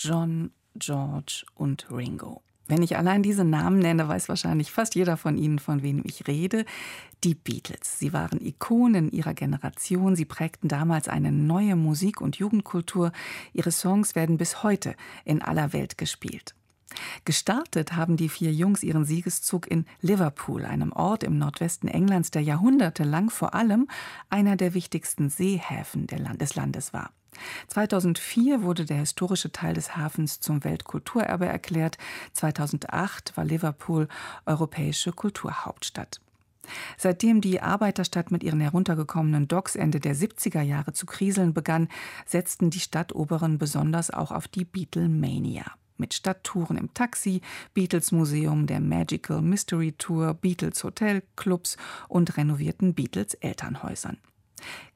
[0.05, 2.43] John, George und Ringo.
[2.67, 6.27] Wenn ich allein diese Namen nenne, weiß wahrscheinlich fast jeder von Ihnen, von wem ich
[6.27, 6.65] rede.
[7.23, 7.99] Die Beatles.
[7.99, 10.17] Sie waren Ikonen ihrer Generation.
[10.17, 13.13] Sie prägten damals eine neue Musik- und Jugendkultur.
[13.53, 16.55] Ihre Songs werden bis heute in aller Welt gespielt.
[17.25, 22.43] Gestartet haben die vier Jungs ihren Siegeszug in Liverpool, einem Ort im Nordwesten Englands, der
[22.43, 23.89] jahrhundertelang vor allem
[24.31, 27.13] einer der wichtigsten Seehäfen des Landes war.
[27.69, 31.99] 2004 wurde der historische Teil des Hafens zum Weltkulturerbe erklärt.
[32.33, 34.09] 2008 war Liverpool
[34.47, 36.21] europäische Kulturhauptstadt.
[36.97, 41.89] Seitdem die Arbeiterstadt mit ihren heruntergekommenen Docks Ende der 70er Jahre zu kriseln begann,
[42.27, 45.65] setzten die Stadtoberen besonders auch auf die Beatlemania.
[45.99, 47.43] Mit Stadttouren im Taxi,
[47.75, 51.77] Beatles Museum, der Magical Mystery Tour, Beatles Hotel, Clubs
[52.09, 54.19] und renovierten Beatles Elternhäusern.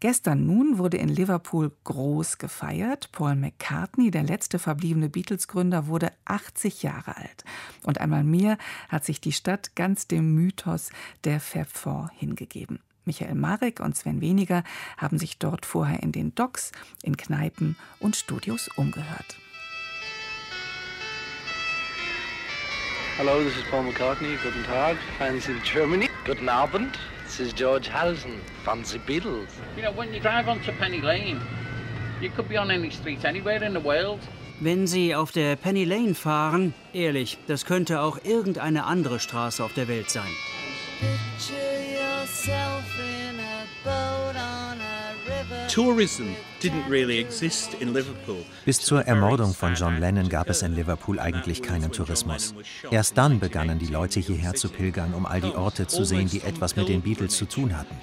[0.01, 3.11] Gestern nun wurde in Liverpool groß gefeiert.
[3.13, 7.45] Paul McCartney, der letzte verbliebene Beatles-Gründer, wurde 80 Jahre alt.
[7.83, 8.59] Und einmal mehr
[8.89, 10.91] hat sich die Stadt ganz dem Mythos
[11.25, 12.81] der Fab Four hingegeben.
[13.05, 14.65] Michael Marek und Sven Weniger
[14.97, 19.37] haben sich dort vorher in den Docks, in Kneipen und Studios umgehört.
[23.19, 24.37] Hallo, this is Paul McCartney.
[24.43, 26.11] Guten Tag, Fans in Germany.
[26.27, 26.99] Guten Abend.
[27.27, 28.41] This is George Harrison.
[28.65, 29.49] Fancy Beatles.
[29.77, 31.41] You know, when you drive onto Penny Lane,
[32.21, 34.21] you could be on any street anywhere in the world.
[34.61, 39.75] Wenn Sie auf der Penny Lane fahren, ehrlich, das könnte auch irgendeine andere Straße auf
[39.75, 40.31] der Welt sein.
[48.65, 52.55] Bis zur Ermordung von John Lennon gab es in Liverpool eigentlich keinen Tourismus.
[52.91, 56.41] Erst dann begannen die Leute hierher zu pilgern, um all die Orte zu sehen, die
[56.41, 57.95] etwas mit den Beatles zu tun hatten.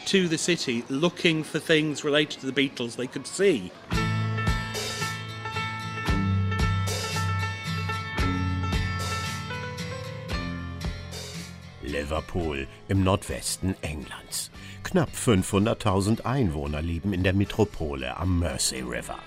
[11.82, 14.50] Liverpool im Nordwesten Englands.
[14.84, 19.18] Knapp 500.000 Einwohner leben in der Metropole am Mersey River.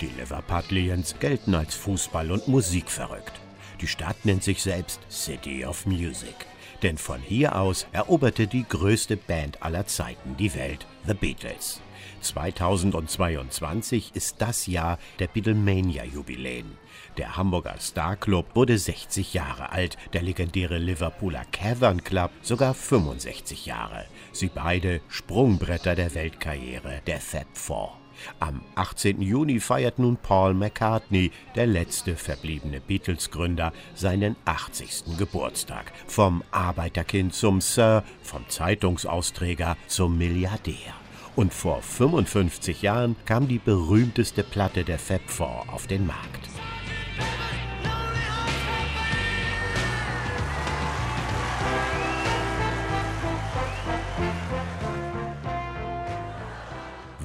[0.00, 3.32] Die Liverpudlians gelten als Fußball- und Musikverrückt.
[3.80, 6.34] Die Stadt nennt sich selbst City of Music.
[6.82, 11.80] Denn von hier aus eroberte die größte Band aller Zeiten die Welt, The Beatles.
[12.22, 16.78] 2022 ist das Jahr der Beatlemania-Jubiläen.
[17.16, 23.66] Der Hamburger Star Club wurde 60 Jahre alt, der legendäre Liverpooler Cavern Club sogar 65
[23.66, 24.06] Jahre.
[24.32, 28.00] Sie beide Sprungbretter der Weltkarriere, der Fab Four.
[28.38, 29.22] Am 18.
[29.22, 35.16] Juni feiert nun Paul McCartney, der letzte verbliebene Beatles-Gründer, seinen 80.
[35.18, 35.92] Geburtstag.
[36.06, 40.94] Vom Arbeiterkind zum Sir, vom Zeitungsausträger zum Milliardär.
[41.36, 46.48] Und vor 55 Jahren kam die berühmteste Platte der Fab Four auf den Markt.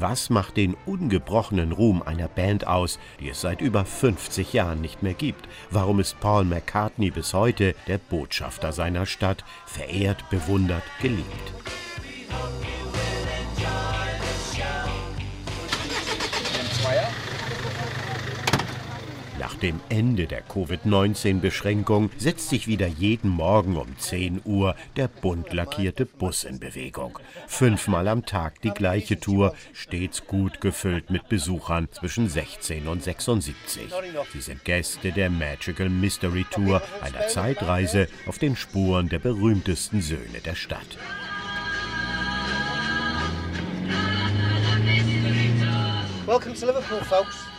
[0.08, 5.02] Was macht den ungebrochenen Ruhm einer Band aus, die es seit über 50 Jahren nicht
[5.02, 5.50] mehr gibt?
[5.72, 11.26] Warum ist Paul McCartney bis heute der Botschafter seiner Stadt, verehrt, bewundert, geliebt?
[19.56, 25.54] Nach dem Ende der Covid-19-Beschränkung setzt sich wieder jeden Morgen um 10 Uhr der bunt
[25.54, 27.18] lackierte Bus in Bewegung.
[27.48, 33.84] Fünfmal am Tag die gleiche Tour, stets gut gefüllt mit Besuchern zwischen 16 und 76.
[34.34, 40.42] Sie sind Gäste der Magical Mystery Tour, einer Zeitreise auf den Spuren der berühmtesten Söhne
[40.44, 40.98] der Stadt.
[46.26, 47.55] Welcome to Liverpool, folks.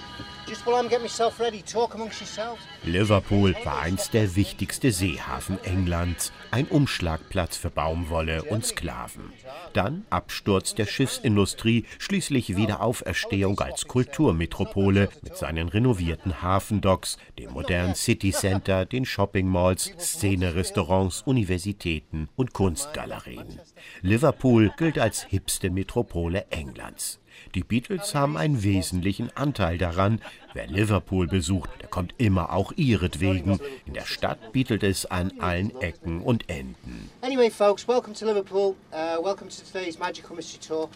[2.85, 9.33] Liverpool war einst der wichtigste Seehafen Englands, ein Umschlagplatz für Baumwolle und Sklaven.
[9.73, 18.31] Dann Absturz der Schiffsindustrie, schließlich Wiederauferstehung als Kulturmetropole mit seinen renovierten Hafendocks, dem modernen City
[18.31, 23.61] Center, den Shoppingmalls, Szene-Restaurants, Universitäten und Kunstgalerien.
[24.03, 27.19] Liverpool gilt als hipste Metropole Englands.
[27.57, 30.21] Die Beatles haben einen wesentlichen Anteil daran.
[30.53, 33.59] Wer Liverpool besucht, der kommt immer auch ihretwegen.
[33.87, 37.09] In der Stadt bietet es an allen Ecken und Enden.
[37.23, 38.77] Anyway, folks, welcome to Liverpool.
[38.93, 40.91] Uh, welcome to today's Magical Mystery Tour.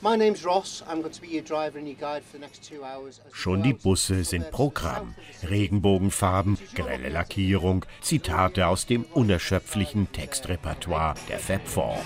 [0.00, 0.82] My name's Ross.
[0.88, 3.20] I'm going to be your driver and your guide for the next two hours.
[3.32, 5.14] Schon die Busse sind Programm.
[5.46, 11.98] Regenbogenfarben, grelle Lackierung, Zitate aus dem unerschöpflichen Textrepertoire der Fab Four.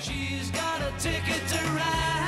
[0.00, 2.21] She's got a ticket to ride.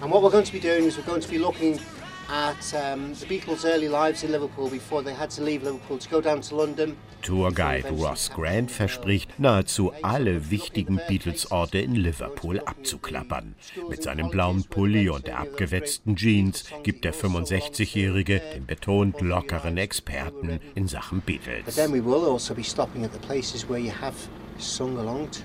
[0.00, 1.80] And what we're going to be doing is we're going to be looking
[2.28, 6.08] at um, the Beatles' early lives in Liverpool before they had to leave Liverpool to
[6.08, 6.96] go down to London.
[7.22, 13.56] Tourguide Ross Grant verspricht, nahezu alle wichtigen Beatles-Orte in Liverpool abzuklappern.
[13.88, 20.60] Mit seinem blauen Pulli und der abgewetzten Jeans gibt der 65-Jährige den betont lockeren Experten
[20.76, 21.64] in Sachen Beatles.
[21.64, 24.14] But then we will also be stopping at the places where you have
[24.58, 25.44] sung along to.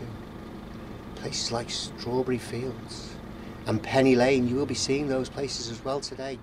[1.21, 3.12] Places like Strawberry Fields.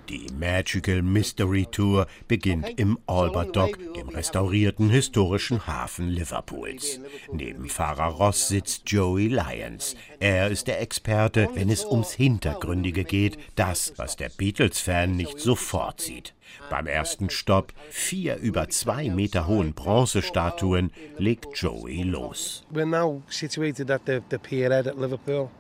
[0.08, 7.00] Die Magical Mystery Tour beginnt im Albert Dock, dem restaurierten historischen Hafen Liverpools.
[7.32, 9.96] Neben Fahrer Ross sitzt Joey Lyons.
[10.18, 16.00] Er ist der Experte, wenn es ums Hintergründige geht, das, was der Beatles-Fan nicht sofort
[16.00, 16.34] sieht.
[16.68, 22.64] Beim ersten Stopp, vier über zwei Meter hohen Bronzestatuen, legt Joey los.
[22.72, 25.50] We're now situated at the, the pier at Liverpool.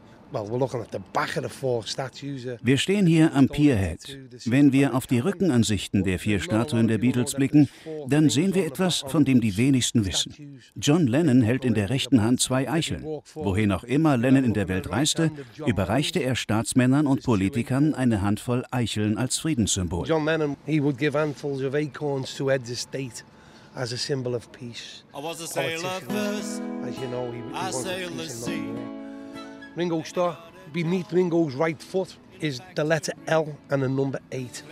[2.62, 4.18] Wir stehen hier am Pierhead.
[4.44, 7.68] Wenn wir auf die Rückenansichten der vier Statuen der Beatles blicken,
[8.06, 10.60] dann sehen wir etwas, von dem die wenigsten wissen.
[10.76, 13.04] John Lennon hält in der rechten Hand zwei Eicheln.
[13.34, 15.30] Wohin auch immer Lennon in der Welt reiste,
[15.66, 20.06] überreichte er Staatsmännern und Politikern eine Handvoll Eicheln als Friedenssymbol.
[20.06, 23.24] John Lennon, he would give handfuls of acorns to heads of state
[23.74, 25.04] as a symbol of peace.
[25.14, 26.62] I was a sailor first.
[26.84, 28.99] As you know, he, he I sailed the sea.
[29.80, 30.36] Ringo Starr,
[30.74, 34.62] beneath Ringo's right foot is the letter L and the number 8.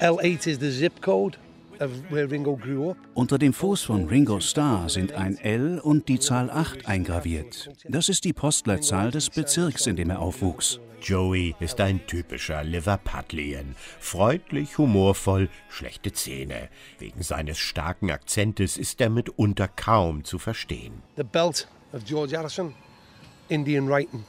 [0.00, 1.36] L8 is the zip code
[1.80, 2.96] of where Ringo grew up.
[3.12, 7.68] Unter dem Fuß von Ringo Starr sind ein L und die Zahl 8 eingraviert.
[7.90, 10.80] Das ist die Postleitzahl des Bezirks, in dem er aufwuchs.
[11.02, 13.74] Joey ist ein typischer Liverpudlian.
[14.00, 16.70] Freundlich, humorvoll, schlechte Zähne.
[16.98, 21.02] Wegen seines starken Akzentes ist er mitunter kaum zu verstehen.
[21.18, 22.72] The belt of George Harrison,
[23.50, 24.24] Indian writing.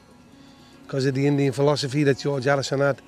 [0.89, 2.99] Because of the Indian philosophy that George Harrison had,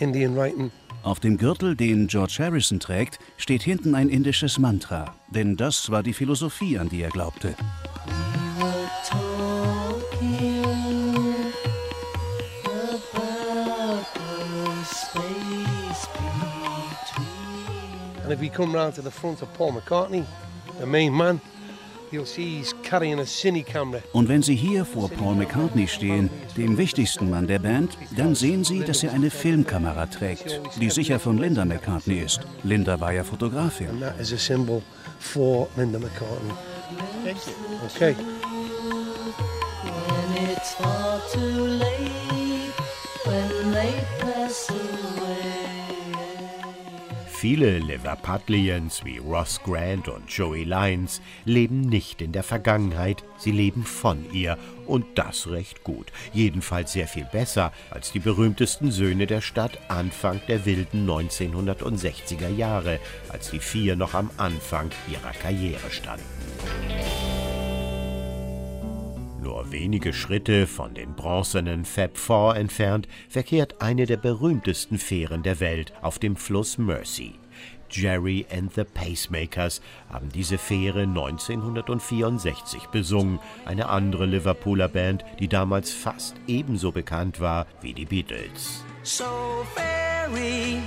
[0.00, 0.72] Indian writing.
[1.04, 6.02] Auf dem Gürtel, den George Harrison trägt, steht hinten ein indisches Mantra, denn das war
[6.02, 7.54] die Philosophie, an die er glaubte.
[18.24, 20.24] And if we come round to the front of Paul McCartney,
[20.80, 21.40] the main man,
[24.12, 28.64] Und wenn Sie hier vor Paul McCartney stehen, dem wichtigsten Mann der Band, dann sehen
[28.64, 32.40] Sie, dass er eine Filmkamera trägt, die sicher von Linda McCartney ist.
[32.62, 33.88] Linda war ja Fotografin.
[33.88, 34.82] And that is a symbol
[35.18, 36.52] for Linda McCartney.
[37.94, 38.14] Okay.
[39.84, 42.72] When it's far too late,
[43.24, 45.27] when they pass away.
[47.40, 53.84] Viele Liverpudlians wie Ross Grant und Joey Lyons leben nicht in der Vergangenheit, sie leben
[53.84, 56.08] von ihr und das recht gut.
[56.32, 62.98] Jedenfalls sehr viel besser als die berühmtesten Söhne der Stadt Anfang der wilden 1960er Jahre,
[63.28, 66.24] als die vier noch am Anfang ihrer Karriere standen.
[69.40, 75.60] Nur wenige Schritte von den bronzenen Fab Four entfernt verkehrt eine der berühmtesten Fähren der
[75.60, 77.34] Welt auf dem Fluss Mersey.
[77.90, 79.80] Jerry and the Pacemakers
[80.12, 87.66] haben diese Fähre 1964 besungen, eine andere Liverpooler Band, die damals fast ebenso bekannt war
[87.80, 88.84] wie die Beatles.
[89.04, 90.78] So ferry,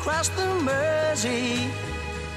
[0.00, 1.68] cross the Mersey,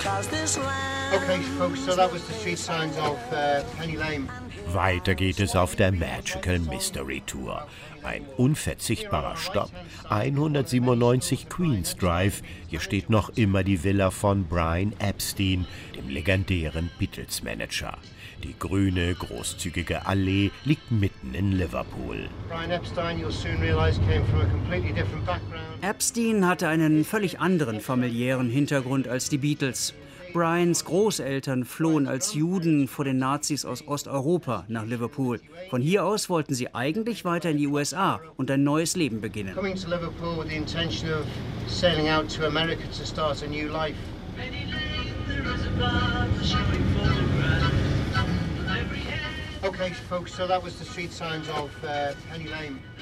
[0.04, 1.24] cause this land.
[1.24, 4.28] Okay, folks, so that was the street signs of uh, Penny Lane.
[4.74, 7.68] Weiter geht es auf der Magical Mystery Tour.
[8.04, 9.72] Ein unverzichtbarer Stopp.
[10.10, 12.42] 197 Queens Drive.
[12.68, 15.66] Hier steht noch immer die Villa von Brian Epstein,
[15.96, 17.98] dem legendären Beatles-Manager.
[18.44, 22.30] Die grüne, großzügige Allee liegt mitten in Liverpool.
[22.50, 25.62] Brian Epstein, you'll soon realize, came from a completely different background.
[25.82, 29.94] Epstein hatte einen völlig anderen familiären Hintergrund als die Beatles.
[30.34, 35.42] Brians Großeltern flohen als Juden vor den Nazis aus Osteuropa nach Liverpool.
[35.70, 39.56] Von hier aus wollten sie eigentlich weiter in die USA und ein neues Leben beginnen.
[39.58, 39.62] Uh.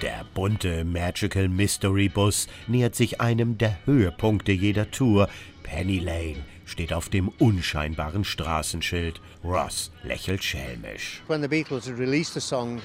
[0.01, 5.29] Der bunte Magical Mystery Bus nähert sich einem der Höhepunkte jeder Tour.
[5.63, 6.37] Penny Lane
[6.69, 9.19] steht auf dem unscheinbaren Straßenschild.
[9.43, 11.21] Ross lächelt schelmisch.
[11.27, 12.81] When the Beatles released the song,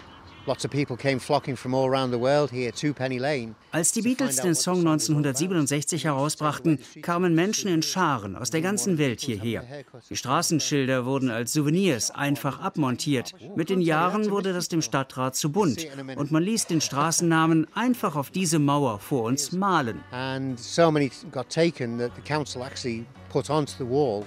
[0.46, 3.54] lots of people came flocking from all around the world here to Penny Lane.
[3.72, 9.20] Als die Beatles den Song 1967 herausbrachten, kamen Menschen in Scharen aus der ganzen Welt
[9.20, 9.64] hierher.
[10.10, 13.32] Die Straßenschilder wurden als Souvenirs einfach abmontiert.
[13.56, 15.86] Mit den Jahren wurde das dem Stadtrat zu bunt
[16.16, 20.00] und man ließ den Straßennamen einfach auf diese Mauer vor uns malen.
[20.10, 24.24] And so many got taken that the council actually put onto the wall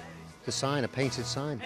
[0.47, 1.61] the sign, a painted sign.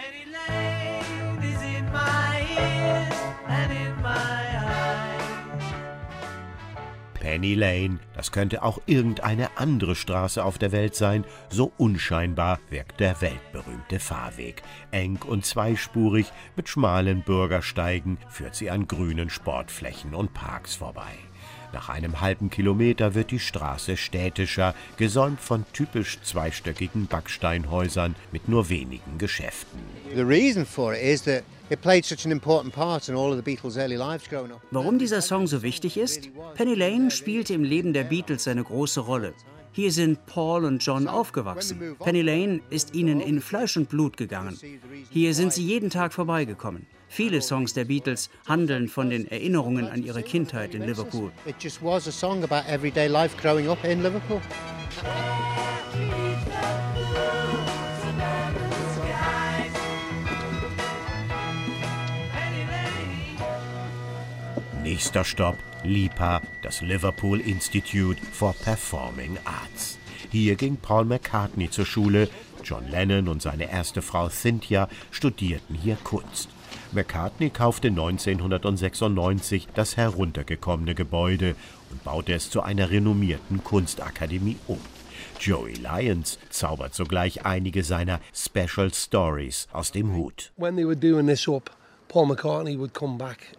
[7.32, 13.00] Penny Lane, das könnte auch irgendeine andere Straße auf der Welt sein, so unscheinbar wirkt
[13.00, 14.62] der weltberühmte Fahrweg.
[14.90, 21.14] Eng und zweispurig, mit schmalen Bürgersteigen führt sie an grünen Sportflächen und Parks vorbei.
[21.72, 28.68] Nach einem halben Kilometer wird die Straße städtischer, gesäumt von typisch zweistöckigen Backsteinhäusern mit nur
[28.68, 29.80] wenigen Geschäften.
[30.14, 33.42] The reason for it is that it played such an important part in all of
[33.42, 34.60] the Beatles' early lives growing up.
[34.70, 36.28] Warum dieser Song so wichtig ist?
[36.54, 39.32] Penny Lane spielte im Leben der Beatles eine große Rolle.
[39.72, 41.96] Hier sind Paul und John aufgewachsen.
[41.98, 44.58] Penny Lane ist ihnen in Fleisch und Blut gegangen.
[45.08, 46.86] Hier sind sie jeden Tag vorbeigekommen.
[47.08, 51.32] Viele Songs der Beatles handeln von den Erinnerungen an ihre Kindheit in Liverpool.
[51.46, 54.42] It just was a song about everyday life growing up in Liverpool.
[64.92, 69.96] Nächster Stopp LIPA, das Liverpool Institute for Performing Arts.
[70.30, 72.28] Hier ging Paul McCartney zur Schule.
[72.62, 76.50] John Lennon und seine erste Frau Cynthia studierten hier Kunst.
[76.92, 81.56] McCartney kaufte 1996 das heruntergekommene Gebäude
[81.90, 84.78] und baute es zu einer renommierten Kunstakademie um.
[85.40, 90.52] Joey Lyons zaubert sogleich einige seiner Special Stories aus dem Hut.
[90.58, 91.70] When they were doing this up,
[92.08, 93.56] Paul McCartney would come back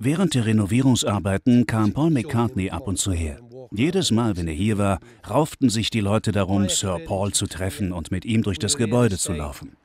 [0.00, 3.38] Während der Renovierungsarbeiten kam Paul McCartney ab und zu her.
[3.70, 7.92] Jedes Mal, wenn er hier war, rauften sich die Leute darum, Sir Paul zu treffen
[7.92, 9.76] und mit ihm durch das Gebäude zu laufen.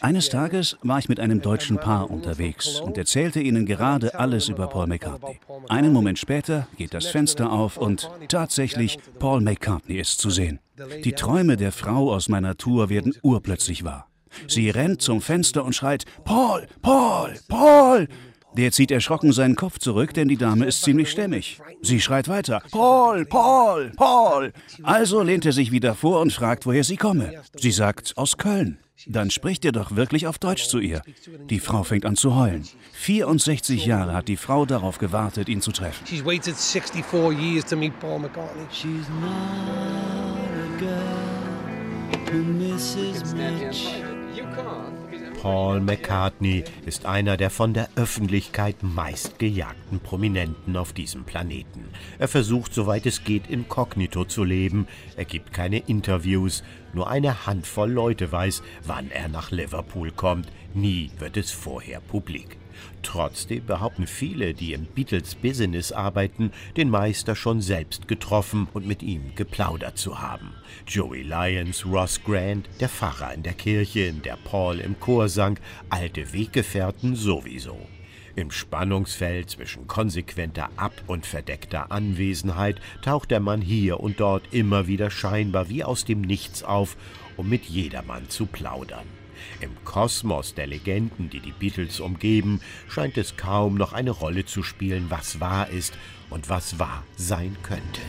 [0.00, 4.68] Eines Tages war ich mit einem deutschen Paar unterwegs und erzählte ihnen gerade alles über
[4.68, 5.38] Paul McCartney.
[5.68, 10.60] Einen Moment später geht das Fenster auf und tatsächlich, Paul McCartney ist zu sehen.
[11.04, 14.09] Die Träume der Frau aus meiner Tour werden urplötzlich wahr.
[14.48, 18.08] Sie rennt zum Fenster und schreit, Paul, Paul, Paul!
[18.56, 21.60] Der zieht erschrocken seinen Kopf zurück, denn die Dame ist ziemlich stämmig.
[21.82, 24.52] Sie schreit weiter, Paul, Paul, Paul!
[24.82, 27.42] Also lehnt er sich wieder vor und fragt, woher sie komme.
[27.56, 28.78] Sie sagt, aus Köln.
[29.06, 31.02] Dann spricht er doch wirklich auf Deutsch zu ihr.
[31.48, 32.68] Die Frau fängt an zu heulen.
[32.92, 36.06] 64 Jahre hat die Frau darauf gewartet, ihn zu treffen.
[36.06, 38.66] She's waited 64 years to meet Paul McCartney.
[38.70, 44.09] She's not a girl who misses much.
[45.40, 51.88] Paul McCartney ist einer der von der Öffentlichkeit meistgejagten Prominenten auf diesem Planeten.
[52.18, 54.86] Er versucht, soweit es geht, inkognito zu leben.
[55.16, 56.62] Er gibt keine Interviews.
[56.92, 60.48] Nur eine Handvoll Leute weiß, wann er nach Liverpool kommt.
[60.74, 62.59] Nie wird es vorher publik.
[63.02, 69.34] Trotzdem behaupten viele, die im Beatles-Business arbeiten, den Meister schon selbst getroffen und mit ihm
[69.34, 70.52] geplaudert zu haben.
[70.86, 75.58] Joey Lyons, Ross Grant, der Pfarrer in der Kirche, in der Paul im Chor sang,
[75.88, 77.78] alte Weggefährten sowieso.
[78.36, 84.86] Im Spannungsfeld zwischen konsequenter Ab- und verdeckter Anwesenheit taucht der Mann hier und dort immer
[84.86, 86.96] wieder scheinbar wie aus dem Nichts auf,
[87.36, 89.19] um mit jedermann zu plaudern.
[89.60, 94.62] Im Kosmos der Legenden, die die Beatles umgeben, scheint es kaum noch eine Rolle zu
[94.62, 95.94] spielen, was wahr ist
[96.30, 98.00] und was wahr sein könnte.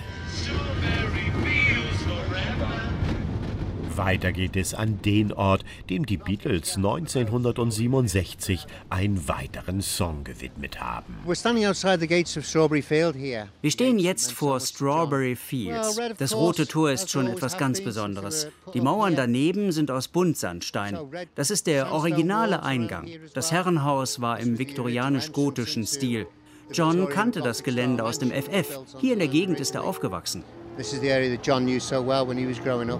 [4.01, 11.17] Weiter geht es an den Ort, dem die Beatles 1967 einen weiteren Song gewidmet haben.
[11.23, 13.49] We're standing outside the gates of Strawberry Field here.
[13.61, 15.99] Wir stehen jetzt vor Strawberry Fields.
[16.17, 18.47] Das rote Tor ist schon etwas ganz Besonderes.
[18.73, 20.97] Die Mauern daneben sind aus Buntsandstein.
[21.35, 23.07] Das ist der originale Eingang.
[23.35, 26.25] Das Herrenhaus war im viktorianisch-gotischen Stil.
[26.71, 28.79] John kannte das Gelände aus dem FF.
[28.99, 30.43] Hier in der Gegend ist er aufgewachsen.
[30.75, 32.99] This is the area that John knew so well when he was growing up.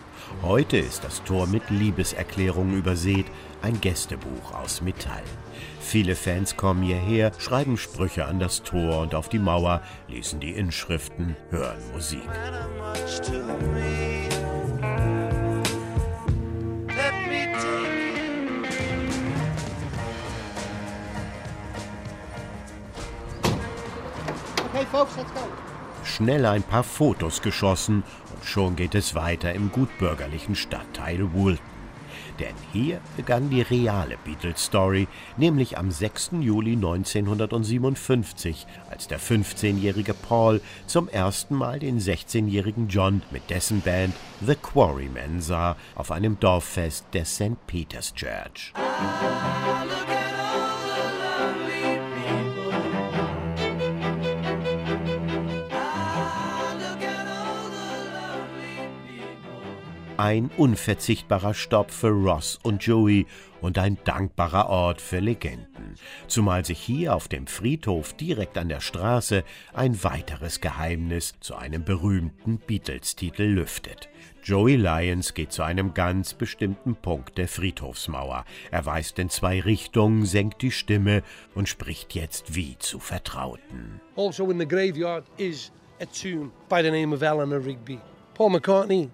[0.41, 3.25] Heute ist das Tor mit Liebeserklärungen übersät,
[3.61, 5.23] ein Gästebuch aus Metall.
[5.79, 10.51] Viele Fans kommen hierher, schreiben Sprüche an das Tor und auf die Mauer, lesen die
[10.51, 12.21] Inschriften, hören Musik.
[24.73, 25.70] Okay, folks, let's go.
[26.03, 31.71] Schnell ein paar Fotos geschossen und schon geht es weiter im gutbürgerlichen Stadtteil Woolton.
[32.39, 36.31] Denn hier begann die reale Beatles-Story, nämlich am 6.
[36.39, 44.15] Juli 1957, als der 15-jährige Paul zum ersten Mal den 16-jährigen John mit dessen Band
[44.45, 47.67] The Quarrymen sah auf einem Dorffest der St.
[47.67, 48.73] Peter's Church.
[60.21, 63.25] Ein unverzichtbarer Stopp für Ross und Joey
[63.59, 65.95] und ein dankbarer Ort für Legenden.
[66.27, 69.43] Zumal sich hier auf dem Friedhof direkt an der Straße
[69.73, 74.09] ein weiteres Geheimnis zu einem berühmten Beatles-Titel lüftet.
[74.43, 78.45] Joey Lyons geht zu einem ganz bestimmten Punkt der Friedhofsmauer.
[78.69, 81.23] Er weist in zwei Richtungen, senkt die Stimme
[81.55, 83.99] und spricht jetzt wie zu Vertrauten.
[84.15, 87.99] Also in the graveyard is a tune by the name of Eleanor Rigby.
[88.35, 89.09] Paul McCartney,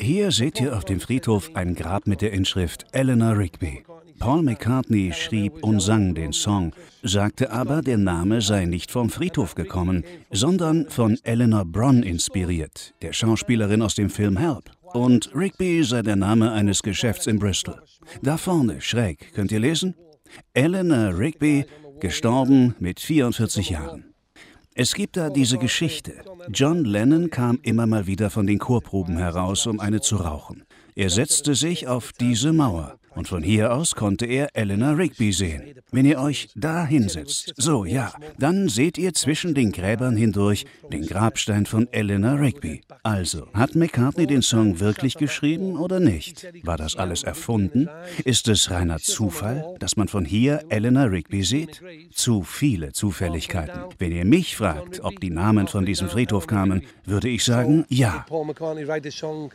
[0.00, 3.84] Hier seht ihr auf dem Friedhof ein Grab mit der Inschrift Eleanor Rigby.
[4.18, 9.54] Paul McCartney schrieb und sang den Song, sagte aber, der Name sei nicht vom Friedhof
[9.54, 14.70] gekommen, sondern von Eleanor Bron inspiriert, der Schauspielerin aus dem Film Help.
[14.94, 17.82] Und Rigby sei der Name eines Geschäfts in Bristol.
[18.22, 19.94] Da vorne, schräg, könnt ihr lesen?
[20.54, 21.66] Eleanor Rigby,
[22.00, 24.15] gestorben mit 44 Jahren.
[24.78, 26.12] Es gibt da diese Geschichte.
[26.52, 30.64] John Lennon kam immer mal wieder von den Chorproben heraus, um eine zu rauchen.
[30.94, 35.74] Er setzte sich auf diese Mauer und von hier aus konnte er Eleanor Rigby sehen.
[35.90, 41.06] Wenn ihr euch da hinsetzt, so ja, dann seht ihr zwischen den Gräbern hindurch den
[41.06, 42.82] Grabstein von Eleanor Rigby.
[43.02, 46.46] Also, hat McCartney den Song wirklich geschrieben oder nicht?
[46.62, 47.88] War das alles erfunden?
[48.24, 51.82] Ist es reiner Zufall, dass man von hier Eleanor Rigby sieht?
[52.12, 53.80] Zu viele Zufälligkeiten.
[53.98, 58.24] Wenn ihr mich fragt, ob die Namen von diesem Friedhof kamen, würde ich sagen, ja.
[58.28, 59.50] Paul McCartney write the song?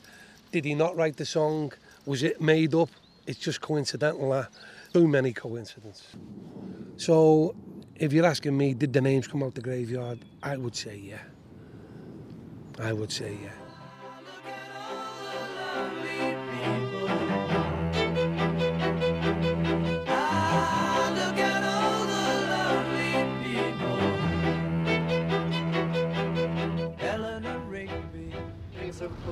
[0.51, 1.73] Did he not write the song?
[2.05, 2.89] Was it made up?
[3.27, 4.31] It's just coincidental.
[4.31, 4.45] Uh,
[4.93, 6.15] too many coincidences.
[6.97, 7.55] So,
[7.95, 10.19] if you're asking me, did the names come out the graveyard?
[10.43, 11.21] I would say yeah.
[12.79, 13.51] I would say yeah.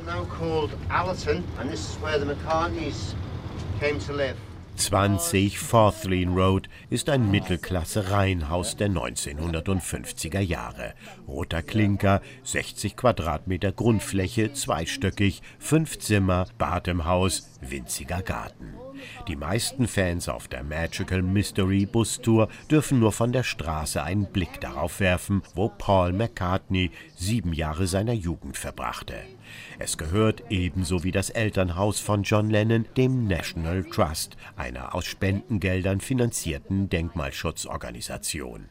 [0.05, 3.13] Now called Allerton, and this is where the McCartneys.
[4.75, 10.95] 20 Fourth Lane Road ist ein Mittelklasse-Reihenhaus der 1950er Jahre.
[11.29, 18.73] Roter Klinker, 60 Quadratmeter Grundfläche, zweistöckig, fünf Zimmer, Bad im Haus, winziger Garten.
[19.29, 24.25] Die meisten Fans auf der Magical Mystery Bus Tour dürfen nur von der Straße einen
[24.25, 29.15] Blick darauf werfen, wo Paul McCartney sieben Jahre seiner Jugend verbrachte.
[29.81, 36.01] Es gehört ebenso wie das Elternhaus von John Lennon dem National Trust, einer aus Spendengeldern
[36.01, 38.67] finanzierten Denkmalschutzorganisation.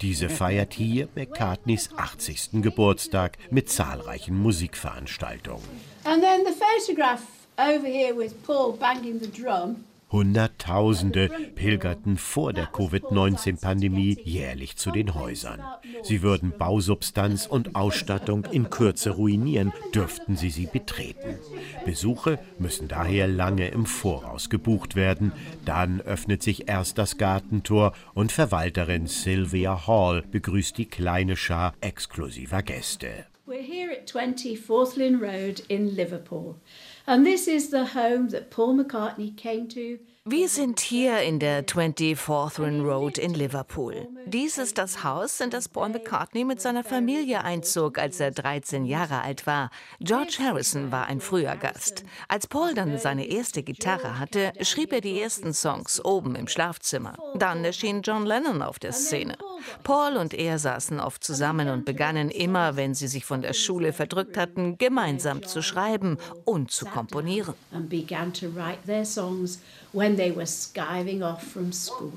[0.00, 2.62] Diese feiert hier McCartneys 80.
[2.62, 5.66] Geburtstag mit zahlreichen Musikveranstaltungen.
[6.04, 7.22] And then the photograph
[7.58, 9.84] over here with Paul banging the drum.
[10.12, 15.60] Hunderttausende pilgerten vor der Covid-19-Pandemie jährlich zu den Häusern.
[16.02, 21.38] Sie würden Bausubstanz und Ausstattung in Kürze ruinieren, dürften sie sie betreten.
[21.86, 25.32] Besuche müssen daher lange im Voraus gebucht werden.
[25.64, 32.62] Dann öffnet sich erst das Gartentor und Verwalterin Sylvia Hall begrüßt die kleine Schar exklusiver
[32.62, 33.26] Gäste.
[33.44, 36.54] We're here at 20 Forthlin Road in Liverpool.
[37.06, 39.98] And this is the home that Paul McCartney came to.
[40.24, 44.06] Wir sind hier in der 24th Run Road in Liverpool.
[44.24, 48.84] Dies ist das Haus, in das Paul McCartney mit seiner Familie einzog, als er 13
[48.84, 49.70] Jahre alt war.
[49.98, 52.04] George Harrison war ein früher Gast.
[52.28, 57.18] Als Paul dann seine erste Gitarre hatte, schrieb er die ersten Songs oben im Schlafzimmer.
[57.34, 59.36] Dann erschien John Lennon auf der Szene.
[59.82, 63.92] Paul und er saßen oft zusammen und begannen immer, wenn sie sich von der Schule
[63.92, 67.54] verdrückt hatten, gemeinsam zu schreiben und zu komponieren.
[69.92, 72.12] When they were skiving off from school.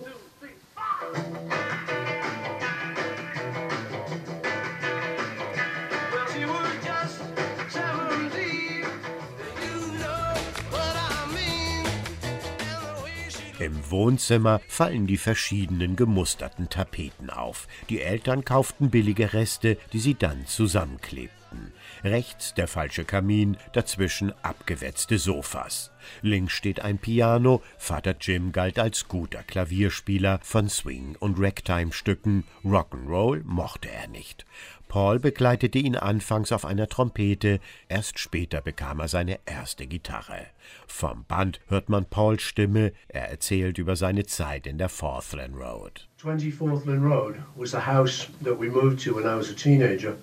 [13.59, 17.67] Im Wohnzimmer fallen die verschiedenen gemusterten Tapeten auf.
[17.89, 21.73] Die Eltern kauften billige Reste, die sie dann zusammenklebten.
[22.06, 25.89] Rechts der falsche Kamin, dazwischen abgewetzte Sofas.
[26.22, 27.64] Links steht ein Piano.
[27.80, 32.43] Vater Jim galt als guter Klavierspieler von Swing- und Ragtime-Stücken.
[32.64, 34.45] Rock'n'Roll mochte er nicht.
[34.88, 40.45] Paul begleitete ihn anfangs auf einer Trompete, erst später bekam er seine erste Gitarre.
[40.86, 46.08] Vom Band hört man Pauls Stimme, er erzählt über seine Zeit in der Forthland Road.
[46.18, 50.16] 20 Forthland Road was the house that we moved to when I was a teenager.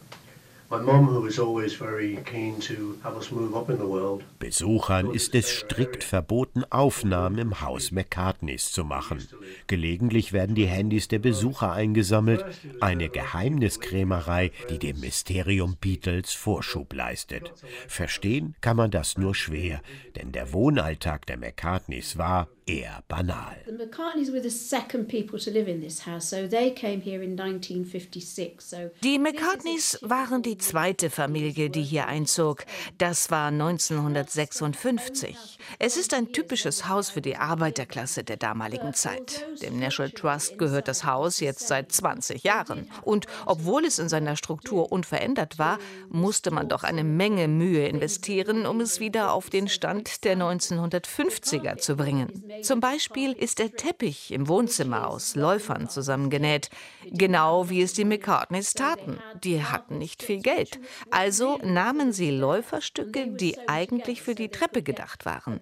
[4.39, 9.27] Besuchern ist es strikt verboten, Aufnahmen im Haus McCartneys zu machen.
[9.67, 12.47] Gelegentlich werden die Handys der Besucher eingesammelt,
[12.81, 17.53] eine Geheimniskrämerei, die dem Mysterium Beatles Vorschub leistet.
[17.87, 19.83] Verstehen kann man das nur schwer,
[20.17, 23.57] denn der Wohnalltag der McCartneys war eher banal.
[23.67, 27.23] The McCartneys were the second people to live in this house, so they came here
[27.23, 28.61] in 1956.
[28.61, 32.65] So Die McCartneys waren die zweite Familie, die hier einzog.
[32.99, 35.59] Das war 1956.
[35.79, 39.47] Es ist ein typisches Haus für die Arbeiterklasse der damaligen Zeit.
[39.63, 42.89] Dem National Trust gehört das Haus jetzt seit 20 Jahren.
[43.03, 48.67] Und obwohl es in seiner Struktur unverändert war, musste man doch eine Menge Mühe investieren,
[48.67, 52.52] um es wieder auf den Stand der 1950er zu bringen.
[52.61, 56.69] Zum Beispiel ist der Teppich im Wohnzimmer aus Läufern zusammengenäht,
[57.11, 59.19] genau wie es die McCartneys taten.
[59.43, 60.79] Die hatten nicht viel Geld.
[61.11, 65.61] Also nahmen sie Läuferstücke, die eigentlich für die Treppe gedacht waren.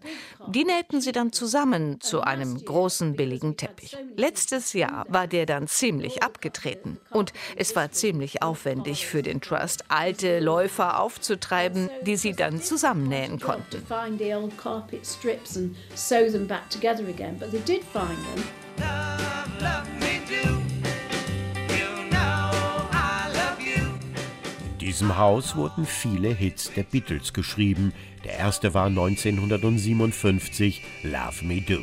[0.49, 3.97] Die nähten sie dann zusammen zu einem großen billigen Teppich.
[4.16, 9.84] Letztes Jahr war der dann ziemlich abgetreten und es war ziemlich aufwendig für den Trust,
[9.88, 13.84] alte Läufer aufzutreiben, die sie dann zusammennähen konnten.
[16.81, 18.45] Together again, but they did find them.
[24.70, 27.93] In diesem Haus wurden viele Hits der Beatles geschrieben.
[28.24, 31.81] Der erste war 1957 Love Me Do.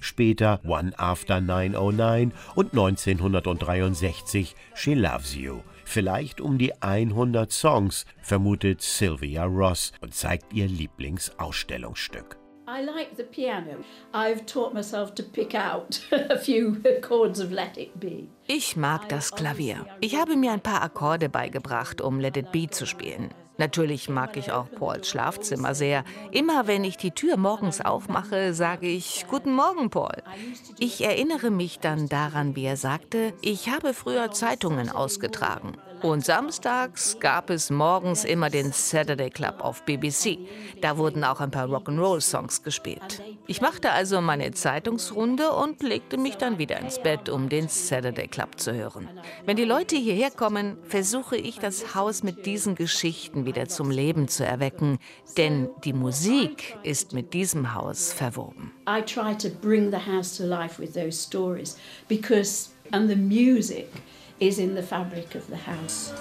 [0.00, 5.60] Später One After 909 und 1963 She Loves You.
[5.84, 12.37] Vielleicht um die 100 Songs, vermutet Sylvia Ross und zeigt ihr Lieblingsausstellungsstück.
[12.70, 13.82] I like the piano.
[14.12, 18.28] I've taught myself to pick out a few chords of Let It Be.
[18.46, 19.86] Ich mag das Klavier.
[20.02, 23.30] Ich habe mir ein paar Akkorde beigebracht, um Let It Be zu spielen.
[23.56, 26.04] Natürlich mag ich auch Pauls Schlafzimmer sehr.
[26.30, 30.22] Immer wenn ich die Tür morgens aufmache, sage ich Guten Morgen, Paul.
[30.78, 35.72] Ich erinnere mich dann daran, wie er sagte, ich habe früher Zeitungen ausgetragen.
[36.02, 40.38] Und samstags gab es morgens immer den Saturday Club auf BBC.
[40.80, 43.22] Da wurden auch ein paar Rock'n'Roll-Songs gespielt.
[43.46, 48.28] Ich machte also meine Zeitungsrunde und legte mich dann wieder ins Bett, um den Saturday
[48.28, 49.08] Club zu hören.
[49.44, 54.28] Wenn die Leute hierher kommen, versuche ich das Haus mit diesen Geschichten wieder zum Leben
[54.28, 54.98] zu erwecken,
[55.36, 58.72] denn die Musik ist mit diesem Haus verwoben.
[58.88, 61.76] I try to bring the house to life with those stories
[62.08, 63.88] because, and the music
[64.40, 66.12] is in the fabric of the house.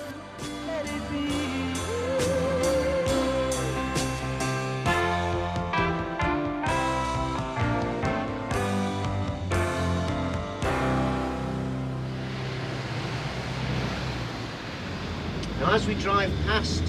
[15.60, 16.84] Now, as we drive past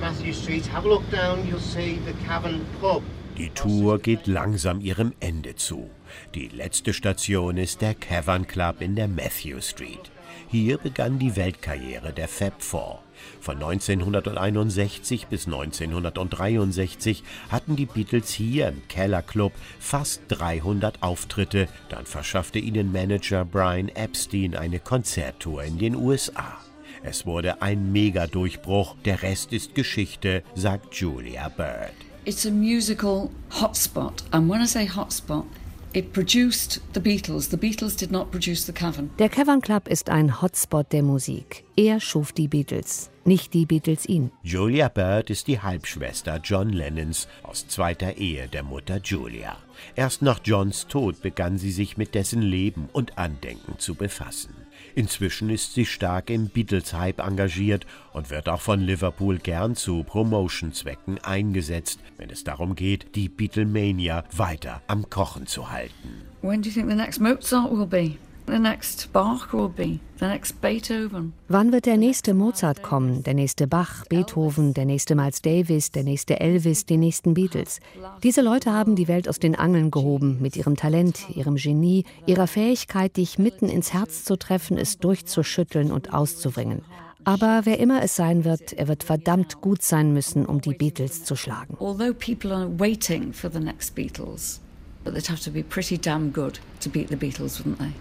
[0.00, 3.02] Matthew Street, have a look down, you'll see the Cavern Pub.
[3.36, 5.90] Die Tour geht langsam ihrem Ende zu.
[6.34, 10.10] Die letzte Station ist der Cavern Club in der Matthew Street.
[10.48, 13.02] Hier begann die Weltkarriere der Fab Four.
[13.40, 21.68] Von 1961 bis 1963 hatten die Beatles hier im Keller Club fast 300 Auftritte.
[21.88, 26.58] Dann verschaffte ihnen Manager Brian Epstein eine Konzerttour in den USA.
[27.02, 28.96] Es wurde ein Mega-Durchbruch.
[29.04, 31.92] Der Rest ist Geschichte, sagt Julia Bird.
[32.24, 35.46] It's a musical hotspot, and when I say hotspot,
[35.92, 37.50] it produced the Beatles.
[37.50, 39.10] The Beatles did not produce the Cavern.
[39.18, 41.64] Der Cavern Club ist ein Hotspot der Musik.
[41.76, 44.30] Er schuf die Beatles, nicht die Beatles ihn.
[44.42, 49.56] Julia Bird ist die Halbschwester John Lennons aus zweiter Ehe der Mutter Julia.
[49.94, 54.57] Erst nach Johns Tod begann sie sich mit dessen Leben und Andenken zu befassen.
[54.94, 61.18] Inzwischen ist sie stark im Beatles-Hype engagiert und wird auch von Liverpool gern zu Promotion-Zwecken
[61.18, 66.22] eingesetzt, wenn es darum geht, die Beatlemania weiter am Kochen zu halten.
[66.42, 68.16] When do you think the next Mozart will be?
[68.48, 70.00] The next Bach will be?
[70.20, 71.34] The next Beethoven?
[71.48, 76.02] Wann wird der nächste Mozart kommen, der nächste Bach, Beethoven, der nächste Miles Davis, der
[76.02, 77.80] nächste Elvis, die nächsten Beatles?
[78.22, 82.46] Diese Leute haben die Welt aus den Angeln gehoben mit ihrem Talent, ihrem Genie, ihrer
[82.46, 86.80] Fähigkeit, dich mitten ins Herz zu treffen, es durchzuschütteln und auszubringen.
[87.24, 91.22] Aber wer immer es sein wird, er wird verdammt gut sein müssen, um die Beatles
[91.22, 91.76] zu schlagen.
[91.80, 94.62] Although people are waiting for the next Beatles,
[95.04, 97.92] but they'd have to be pretty damn good to beat the Beatles, wouldn't they?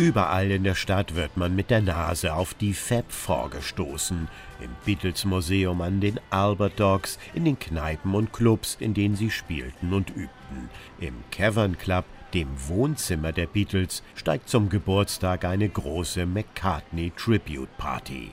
[0.00, 4.28] Überall in der Stadt wird man mit der Nase auf die Fab vorgestoßen.
[4.62, 9.30] Im Beatles Museum an den Albert Docks, in den Kneipen und Clubs, in denen sie
[9.30, 10.70] spielten und übten.
[11.00, 18.32] Im Cavern Club, dem Wohnzimmer der Beatles, steigt zum Geburtstag eine große McCartney Tribute Party.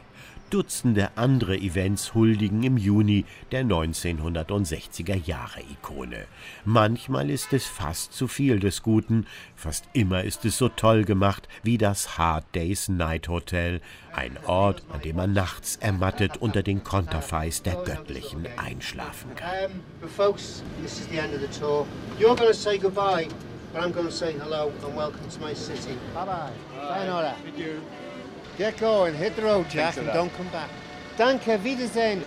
[0.50, 6.26] Dutzende andere Events huldigen im Juni der 1960er Jahre Ikone.
[6.64, 11.50] Manchmal ist es fast zu viel des Guten, fast immer ist es so toll gemacht
[11.64, 13.82] wie das Hard Days Night Hotel,
[14.14, 19.82] ein Ort, an dem man nachts ermattet unter den Konterfeis der Göttlichen einschlafen kann.
[20.02, 21.86] Um, folks, this is the end of the tour.
[22.18, 23.28] You're going to say goodbye,
[23.74, 25.98] but I'm going to say hello and welcome to my city.
[26.14, 26.52] Bye bye.
[26.88, 27.36] Sayonara.
[27.44, 27.82] Thank you.
[28.58, 30.14] Get going, hit the road, Jack, and lot.
[30.14, 30.70] don't come back.
[31.16, 32.24] Danke, Wiedersehen.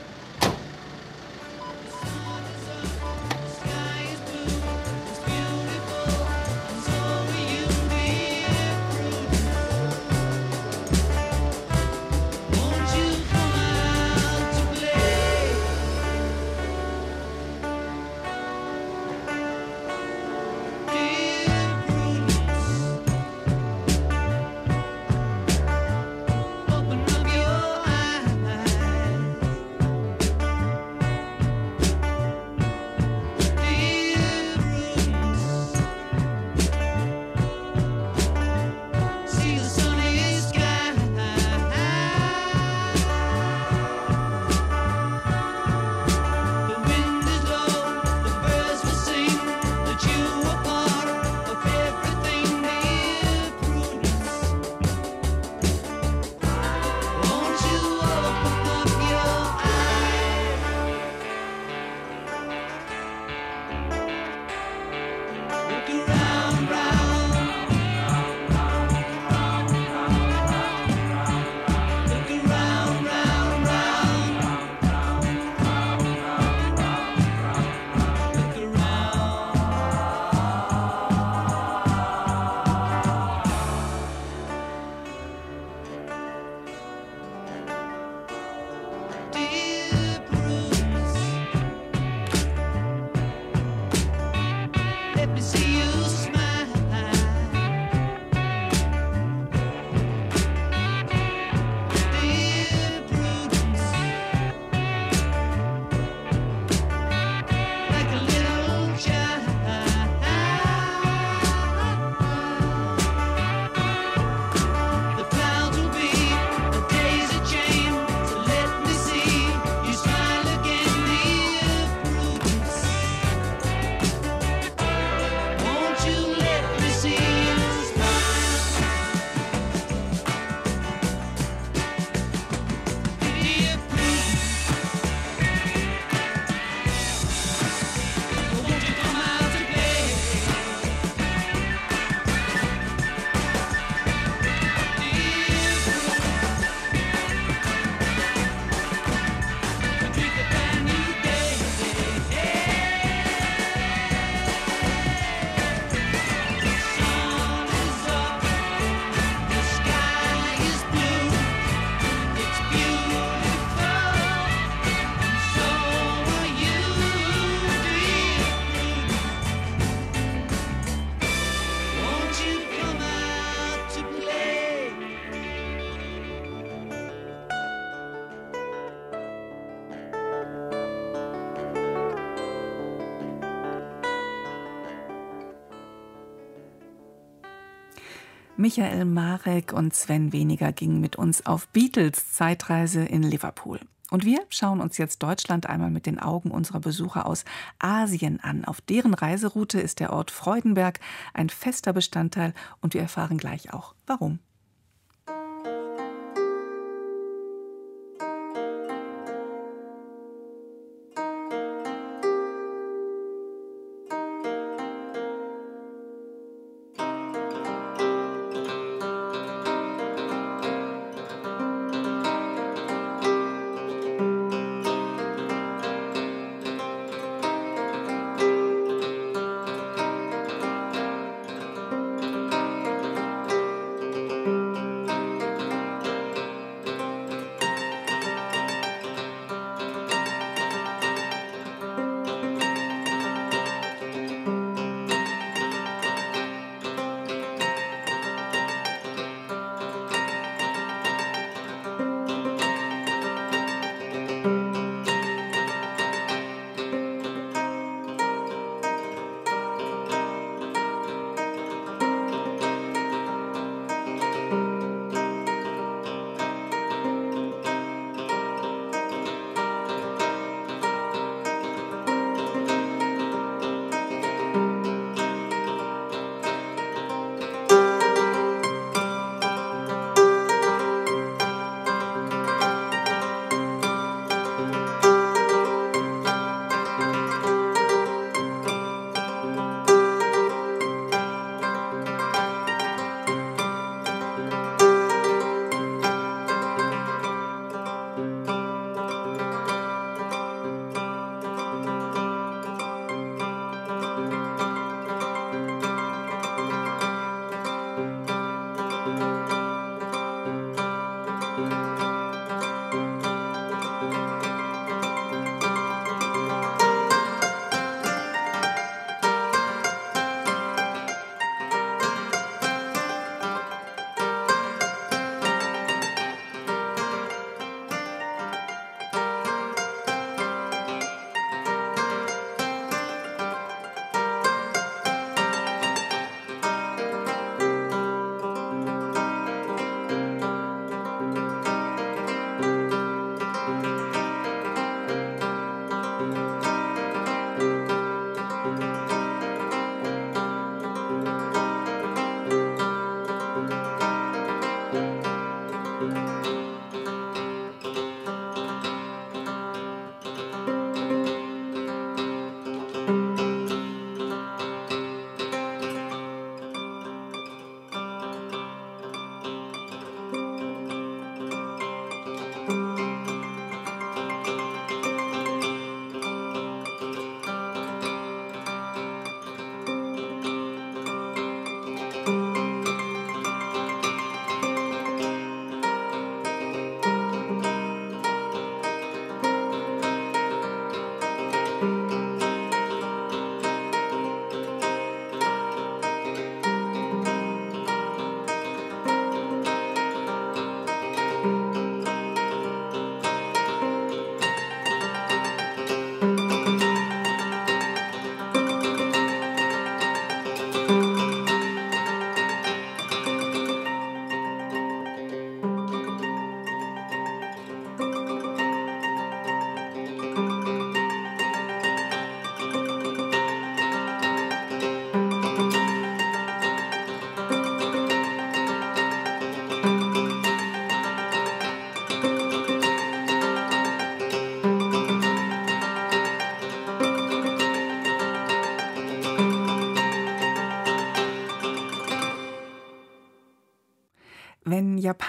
[188.61, 193.81] Michael Marek und Sven Weniger gingen mit uns auf Beatles Zeitreise in Liverpool.
[194.11, 197.47] Und wir schauen uns jetzt Deutschland einmal mit den Augen unserer Besucher aus
[197.79, 198.67] Asien an.
[198.67, 201.01] Auf deren Reiseroute ist der Ort Freudenberg
[201.33, 202.53] ein fester Bestandteil
[202.83, 204.41] und wir erfahren gleich auch, warum.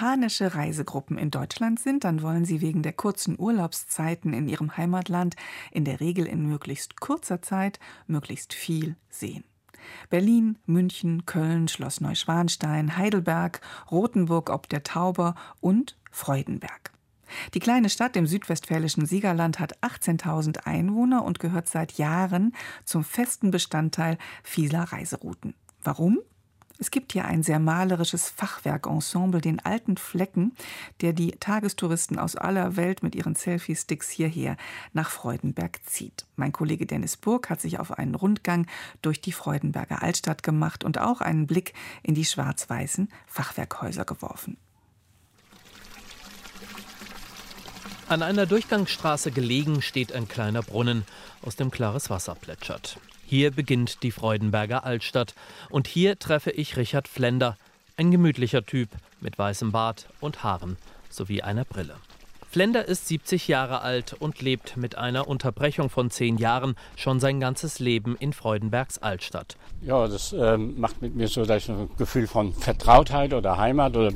[0.02, 5.36] Japanische Reisegruppen in Deutschland sind, dann wollen sie wegen der kurzen Urlaubszeiten in ihrem Heimatland
[5.70, 7.78] in der Regel in möglichst kurzer Zeit
[8.08, 9.44] möglichst viel sehen.
[10.10, 13.60] Berlin, München, Köln, Schloss Neuschwanstein, Heidelberg,
[13.92, 16.90] Rothenburg ob der Tauber und Freudenberg.
[17.54, 23.52] Die kleine Stadt im südwestfälischen Siegerland hat 18.000 Einwohner und gehört seit Jahren zum festen
[23.52, 25.54] Bestandteil vieler Reiserouten.
[25.80, 26.18] Warum?
[26.82, 30.50] Es gibt hier ein sehr malerisches Fachwerkensemble, den alten Flecken,
[31.00, 34.56] der die Tagestouristen aus aller Welt mit ihren Selfie-Sticks hierher
[34.92, 36.26] nach Freudenberg zieht.
[36.34, 38.66] Mein Kollege Dennis Burg hat sich auf einen Rundgang
[39.00, 41.72] durch die Freudenberger Altstadt gemacht und auch einen Blick
[42.02, 44.56] in die schwarz-weißen Fachwerkhäuser geworfen.
[48.08, 51.04] An einer Durchgangsstraße gelegen steht ein kleiner Brunnen,
[51.42, 52.98] aus dem klares Wasser plätschert.
[53.32, 55.34] Hier beginnt die Freudenberger Altstadt
[55.70, 57.56] und hier treffe ich Richard Flender,
[57.96, 58.90] ein gemütlicher Typ
[59.22, 60.76] mit weißem Bart und Haaren
[61.08, 61.94] sowie einer Brille.
[62.50, 67.40] Flender ist 70 Jahre alt und lebt mit einer Unterbrechung von zehn Jahren schon sein
[67.40, 69.56] ganzes Leben in Freudenbergs Altstadt.
[69.80, 74.12] Ja, das ähm, macht mit mir so, ein Gefühl von Vertrautheit oder Heimat oder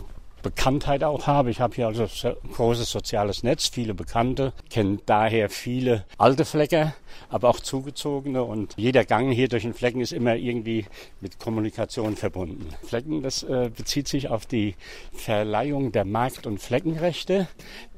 [0.46, 1.50] Bekanntheit auch habe.
[1.50, 6.94] Ich habe hier also ein großes soziales Netz, viele Bekannte, kenne daher viele alte Flecker,
[7.28, 10.86] aber auch zugezogene und jeder Gang hier durch den Flecken ist immer irgendwie
[11.20, 12.68] mit Kommunikation verbunden.
[12.84, 14.76] Flecken, das äh, bezieht sich auf die
[15.12, 17.48] Verleihung der Markt- und Fleckenrechte,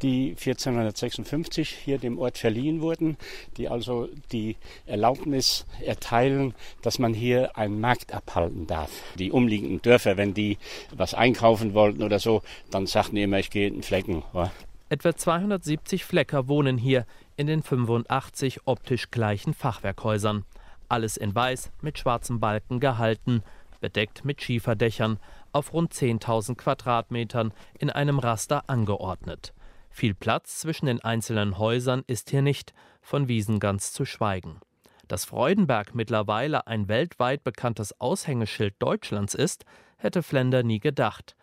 [0.00, 3.18] die 1456 hier dem Ort verliehen wurden,
[3.58, 4.56] die also die
[4.86, 8.90] Erlaubnis erteilen, dass man hier einen Markt abhalten darf.
[9.18, 10.56] Die umliegenden Dörfer, wenn die
[10.96, 12.37] was einkaufen wollten oder so,
[12.70, 14.22] dann sagten die immer, ich gehe in den Flecken.
[14.34, 14.50] Ja.
[14.90, 17.04] Etwa 270 Flecker wohnen hier
[17.36, 20.44] in den 85 optisch gleichen Fachwerkhäusern.
[20.88, 23.42] Alles in weiß mit schwarzen Balken gehalten,
[23.80, 25.18] bedeckt mit Schieferdächern,
[25.52, 29.52] auf rund 10.000 Quadratmetern in einem Raster angeordnet.
[29.90, 34.60] Viel Platz zwischen den einzelnen Häusern ist hier nicht, von Wiesen ganz zu schweigen.
[35.06, 39.64] Dass Freudenberg mittlerweile ein weltweit bekanntes Aushängeschild Deutschlands ist,
[39.96, 41.34] hätte Flender nie gedacht.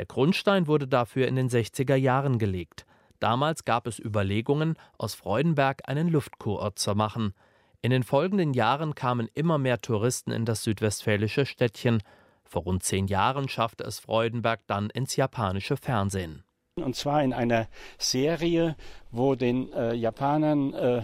[0.00, 2.86] Der Grundstein wurde dafür in den 60er Jahren gelegt.
[3.18, 7.34] Damals gab es Überlegungen, aus Freudenberg einen Luftkurort zu machen.
[7.82, 12.02] In den folgenden Jahren kamen immer mehr Touristen in das südwestfälische Städtchen.
[12.44, 16.44] Vor rund zehn Jahren schaffte es Freudenberg dann ins japanische Fernsehen.
[16.76, 17.68] Und zwar in einer
[17.98, 18.76] Serie,
[19.10, 21.02] wo den äh, Japanern äh,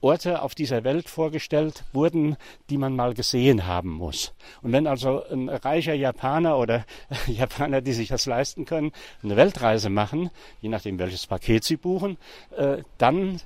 [0.00, 2.36] Orte auf dieser Welt vorgestellt wurden,
[2.70, 4.32] die man mal gesehen haben muss.
[4.62, 6.84] Und wenn also ein reicher Japaner oder
[7.26, 12.16] Japaner, die sich das leisten können, eine Weltreise machen, je nachdem welches Paket sie buchen,
[12.56, 13.40] äh, dann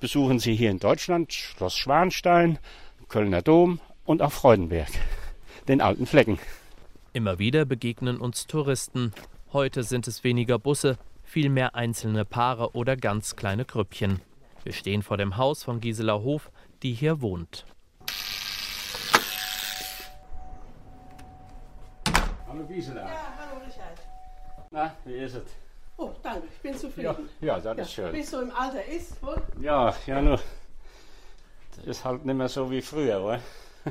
[0.00, 2.58] besuchen sie hier in Deutschland Schloss Schwanstein,
[3.08, 4.90] Kölner Dom und auch Freudenberg,
[5.68, 6.38] den alten Flecken.
[7.12, 9.12] Immer wieder begegnen uns Touristen.
[9.52, 14.20] Heute sind es weniger Busse, vielmehr einzelne Paare oder ganz kleine Grüppchen.
[14.66, 16.50] Wir stehen vor dem Haus von Gisela Hof,
[16.82, 17.64] die hier wohnt.
[22.48, 23.02] Hallo Gisela.
[23.02, 24.00] Ja, hallo Richard.
[24.72, 25.44] Na, wie ist es?
[25.96, 27.28] Oh, danke, ich bin zufrieden.
[27.40, 28.10] Ja, ja das ist schön.
[28.10, 29.40] Bis so im Alter ist, wohl?
[29.60, 30.40] Ja, ja, nur.
[31.76, 33.40] Das ist halt nicht mehr so wie früher, oder?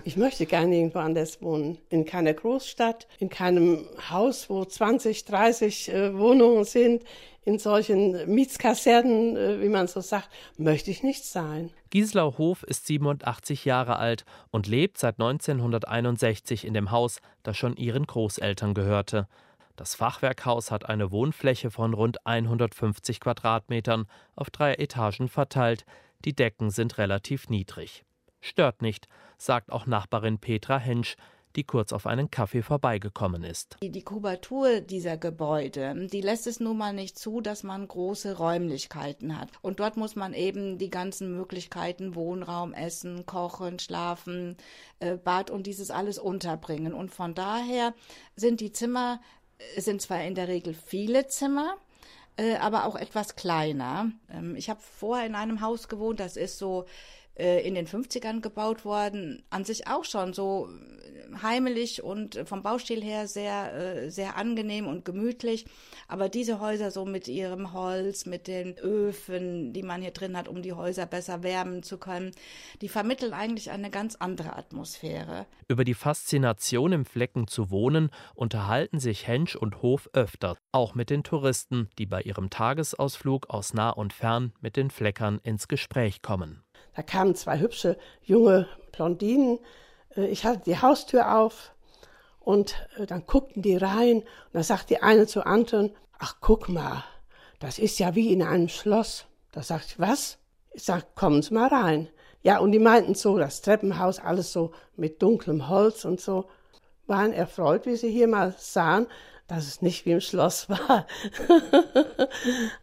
[0.04, 1.78] Ich möchte gerne irgendwo anders wohnen.
[1.90, 7.04] In keiner Großstadt, in keinem Haus, wo 20, 30 äh, Wohnungen sind,
[7.46, 11.72] in solchen Mietskasernen, äh, wie man so sagt, möchte ich nicht sein.
[11.92, 17.78] Gisela Hof ist 87 Jahre alt und lebt seit 1961 in dem Haus, das schon
[17.78, 19.28] ihren Großeltern gehörte.
[19.76, 25.86] Das Fachwerkhaus hat eine Wohnfläche von rund 150 Quadratmetern auf drei Etagen verteilt.
[26.24, 28.05] Die Decken sind relativ niedrig.
[28.46, 29.08] Stört nicht,
[29.40, 31.18] sagt auch Nachbarin Petra Hensch,
[31.56, 33.78] die kurz auf einen Kaffee vorbeigekommen ist.
[33.82, 39.40] Die Kubatur dieser Gebäude, die lässt es nun mal nicht zu, dass man große Räumlichkeiten
[39.40, 39.50] hat.
[39.64, 44.58] Und dort muss man eben die ganzen Möglichkeiten, Wohnraum, Essen, Kochen, Schlafen,
[45.00, 46.94] äh, Bad und dieses alles unterbringen.
[46.94, 47.96] Und von daher
[48.36, 49.22] sind die Zimmer,
[49.76, 51.78] es sind zwar in der Regel viele Zimmer,
[52.38, 54.12] äh, aber auch etwas kleiner.
[54.30, 56.86] Ähm, ich habe vorher in einem Haus gewohnt, das ist so
[57.36, 60.70] äh, in den 50ern gebaut worden, an sich auch schon so
[61.41, 65.66] heimelig und vom Baustil her sehr, äh, sehr angenehm und gemütlich.
[66.07, 70.48] Aber diese Häuser so mit ihrem Holz, mit den Öfen, die man hier drin hat,
[70.48, 72.32] um die Häuser besser wärmen zu können,
[72.82, 75.45] die vermitteln eigentlich eine ganz andere Atmosphäre.
[75.68, 81.10] Über die Faszination im Flecken zu wohnen unterhalten sich Hensch und Hof öfter, auch mit
[81.10, 86.22] den Touristen, die bei ihrem Tagesausflug aus nah und fern mit den Fleckern ins Gespräch
[86.22, 86.65] kommen.
[86.96, 89.60] Da kamen zwei hübsche junge Blondinen.
[90.16, 91.74] Äh, Ich hatte die Haustür auf
[92.40, 96.70] und äh, dann guckten die rein und da sagt die eine zu Anton, ach guck
[96.70, 97.04] mal,
[97.60, 99.26] das ist ja wie in einem Schloss.
[99.52, 100.38] Da sagt ich, was?
[100.72, 102.10] Ich sag, kommen Sie mal rein.
[102.44, 106.46] Ja, und die meinten so, das Treppenhaus, alles so mit dunklem Holz und so.
[107.08, 109.08] Waren erfreut, wie sie hier mal sahen,
[109.48, 111.08] dass es nicht wie im Schloss war.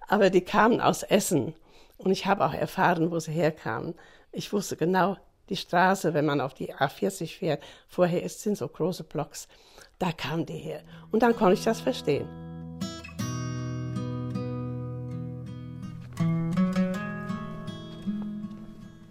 [0.09, 1.55] Aber die kamen aus Essen.
[2.03, 3.95] Und ich habe auch erfahren, wo sie herkamen.
[4.33, 5.17] Ich wusste genau,
[5.49, 9.49] die Straße, wenn man auf die A40 fährt, vorher ist, sind so große Blocks.
[9.99, 10.83] Da kamen die her.
[11.13, 12.27] Und dann konnte ich das verstehen.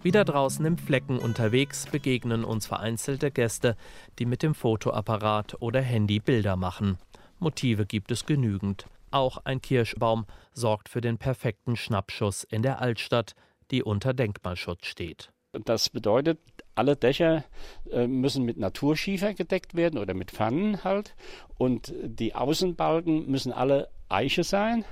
[0.02, 3.76] Wieder draußen im Flecken unterwegs begegnen uns vereinzelte Gäste,
[4.18, 6.98] die mit dem Fotoapparat oder Handy Bilder machen.
[7.38, 8.86] Motive gibt es genügend.
[9.12, 13.34] Auch ein Kirschbaum sorgt für den perfekten Schnappschuss in der Altstadt,
[13.70, 15.30] die unter Denkmalschutz steht.
[15.64, 16.38] Das bedeutet,
[16.74, 17.44] alle Dächer
[17.90, 21.14] äh, müssen mit Naturschiefer gedeckt werden oder mit Pfannen halt.
[21.58, 24.84] Und die Außenbalken müssen alle Eiche sein.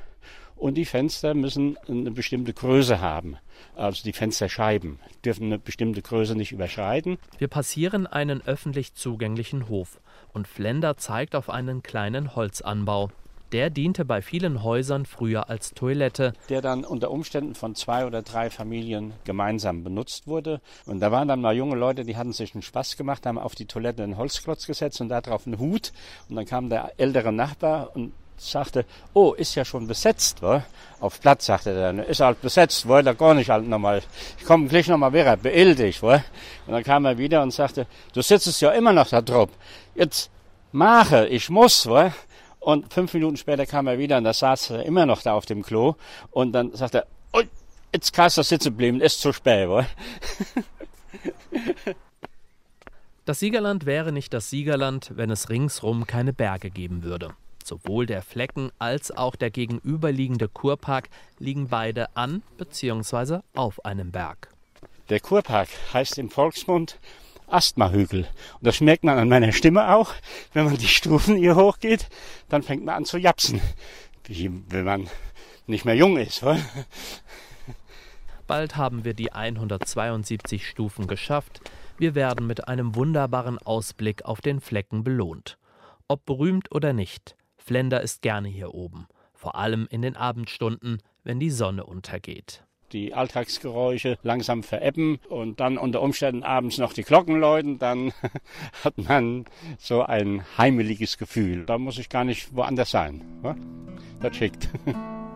[0.55, 3.39] Und die Fenster müssen eine bestimmte Größe haben.
[3.75, 7.17] Also die Fensterscheiben dürfen eine bestimmte Größe nicht überschreiten.
[7.39, 10.03] Wir passieren einen öffentlich zugänglichen Hof
[10.35, 13.11] und Flender zeigt auf einen kleinen Holzanbau.
[13.53, 16.35] Der diente bei vielen Häusern früher als Toilette.
[16.49, 20.61] Der dann unter Umständen von zwei oder drei Familien gemeinsam benutzt wurde.
[20.87, 23.57] Und da waren dann mal junge Leute, die hatten sich einen Spaß gemacht, haben auf
[23.57, 25.93] die Toilette einen Holzklotz gesetzt und da drauf einen Hut.
[26.29, 30.65] Und dann kam der ältere Nachbar und sagte, oh, ist ja schon besetzt, wa?
[31.01, 33.03] Auf Platz, sagte er dann, ist halt besetzt, wa?
[33.03, 34.01] Da gar nicht halt nochmal,
[34.39, 36.23] ich komme gleich nochmal wieder, beeil dich, wa?
[36.67, 39.51] Und dann kam er wieder und sagte, du sitzt ja immer noch da drauf.
[39.97, 40.31] Jetzt
[40.73, 42.13] mache, ich muss, wa?
[42.61, 45.47] Und fünf Minuten später kam er wieder und da saß er immer noch da auf
[45.47, 45.97] dem Klo.
[46.31, 47.43] Und dann sagte er, oh,
[47.93, 49.87] jetzt kannst du sitzen bleiben, ist zu spät, wa?
[53.27, 57.31] Das Siegerland wäre nicht das Siegerland, wenn es ringsrum keine Berge geben würde.
[57.65, 61.09] Sowohl der Flecken als auch der gegenüberliegende Kurpark
[61.39, 63.41] liegen beide an bzw.
[63.55, 64.49] auf einem Berg.
[65.11, 66.99] Der Kurpark heißt im Volksmund
[67.53, 68.21] Asthmahügel.
[68.21, 70.15] Und das merkt man an meiner Stimme auch.
[70.53, 72.09] Wenn man die Stufen hier hochgeht,
[72.49, 73.61] dann fängt man an zu japsen.
[74.25, 75.11] Wie wenn man
[75.67, 76.43] nicht mehr jung ist.
[76.43, 76.59] Oder?
[78.47, 81.61] Bald haben wir die 172 Stufen geschafft.
[81.99, 85.59] Wir werden mit einem wunderbaren Ausblick auf den Flecken belohnt.
[86.09, 89.07] Ob berühmt oder nicht, Flender ist gerne hier oben.
[89.35, 95.79] Vor allem in den Abendstunden, wenn die Sonne untergeht die Alltagsgeräusche langsam verebben und dann
[95.79, 98.13] unter Umständen abends noch die Glocken läuten, dann
[98.85, 99.45] hat man
[99.79, 101.67] so ein heimeliges Gefühl.
[101.67, 103.23] Da muss ich gar nicht woanders sein.
[104.21, 104.69] Das schickt.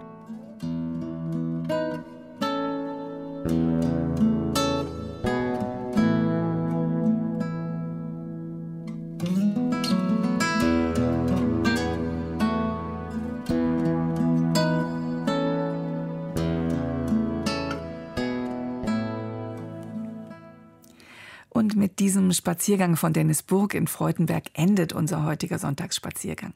[21.99, 26.55] diesem Spaziergang von Dennis Burg in Freudenberg endet unser heutiger Sonntagsspaziergang.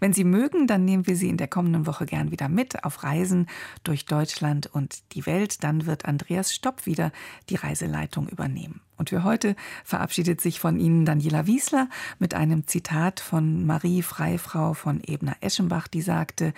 [0.00, 3.02] Wenn Sie mögen, dann nehmen wir Sie in der kommenden Woche gern wieder mit auf
[3.02, 3.46] Reisen
[3.84, 5.64] durch Deutschland und die Welt.
[5.64, 7.12] Dann wird Andreas Stopp wieder
[7.48, 8.80] die Reiseleitung übernehmen.
[8.96, 11.88] Und für heute verabschiedet sich von Ihnen Daniela Wiesler
[12.18, 16.54] mit einem Zitat von Marie Freifrau von Ebner-Eschenbach, die sagte,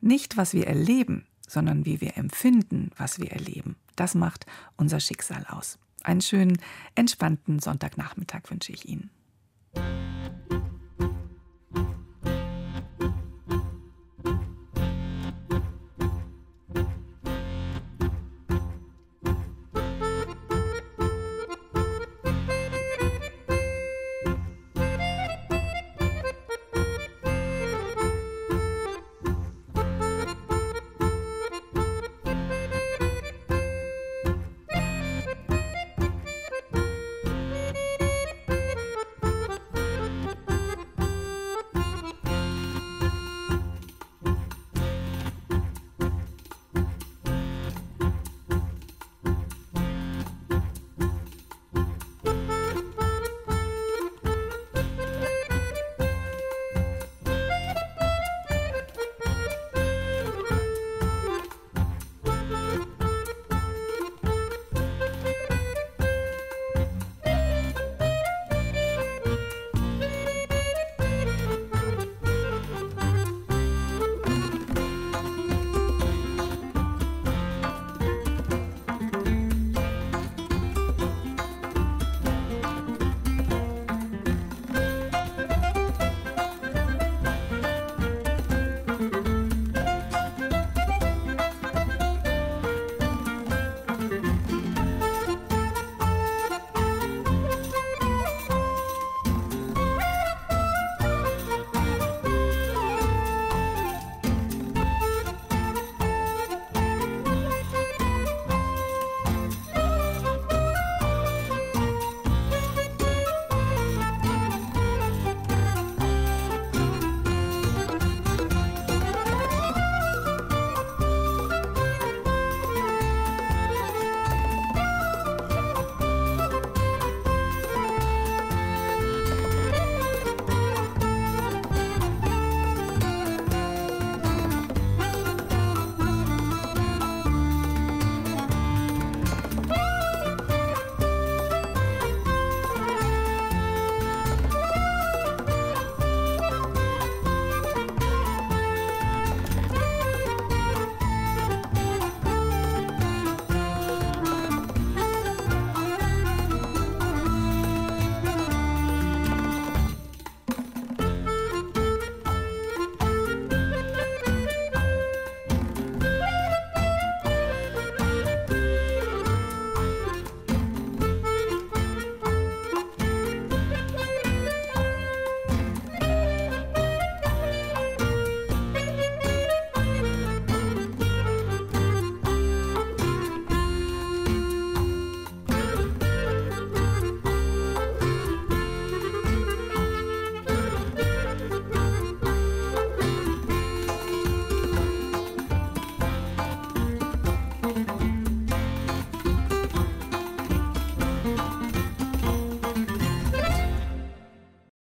[0.00, 3.76] nicht was wir erleben, sondern wie wir empfinden, was wir erleben.
[3.96, 4.46] Das macht
[4.76, 5.78] unser Schicksal aus.
[6.04, 6.58] Einen schönen,
[6.94, 9.10] entspannten Sonntagnachmittag wünsche ich Ihnen.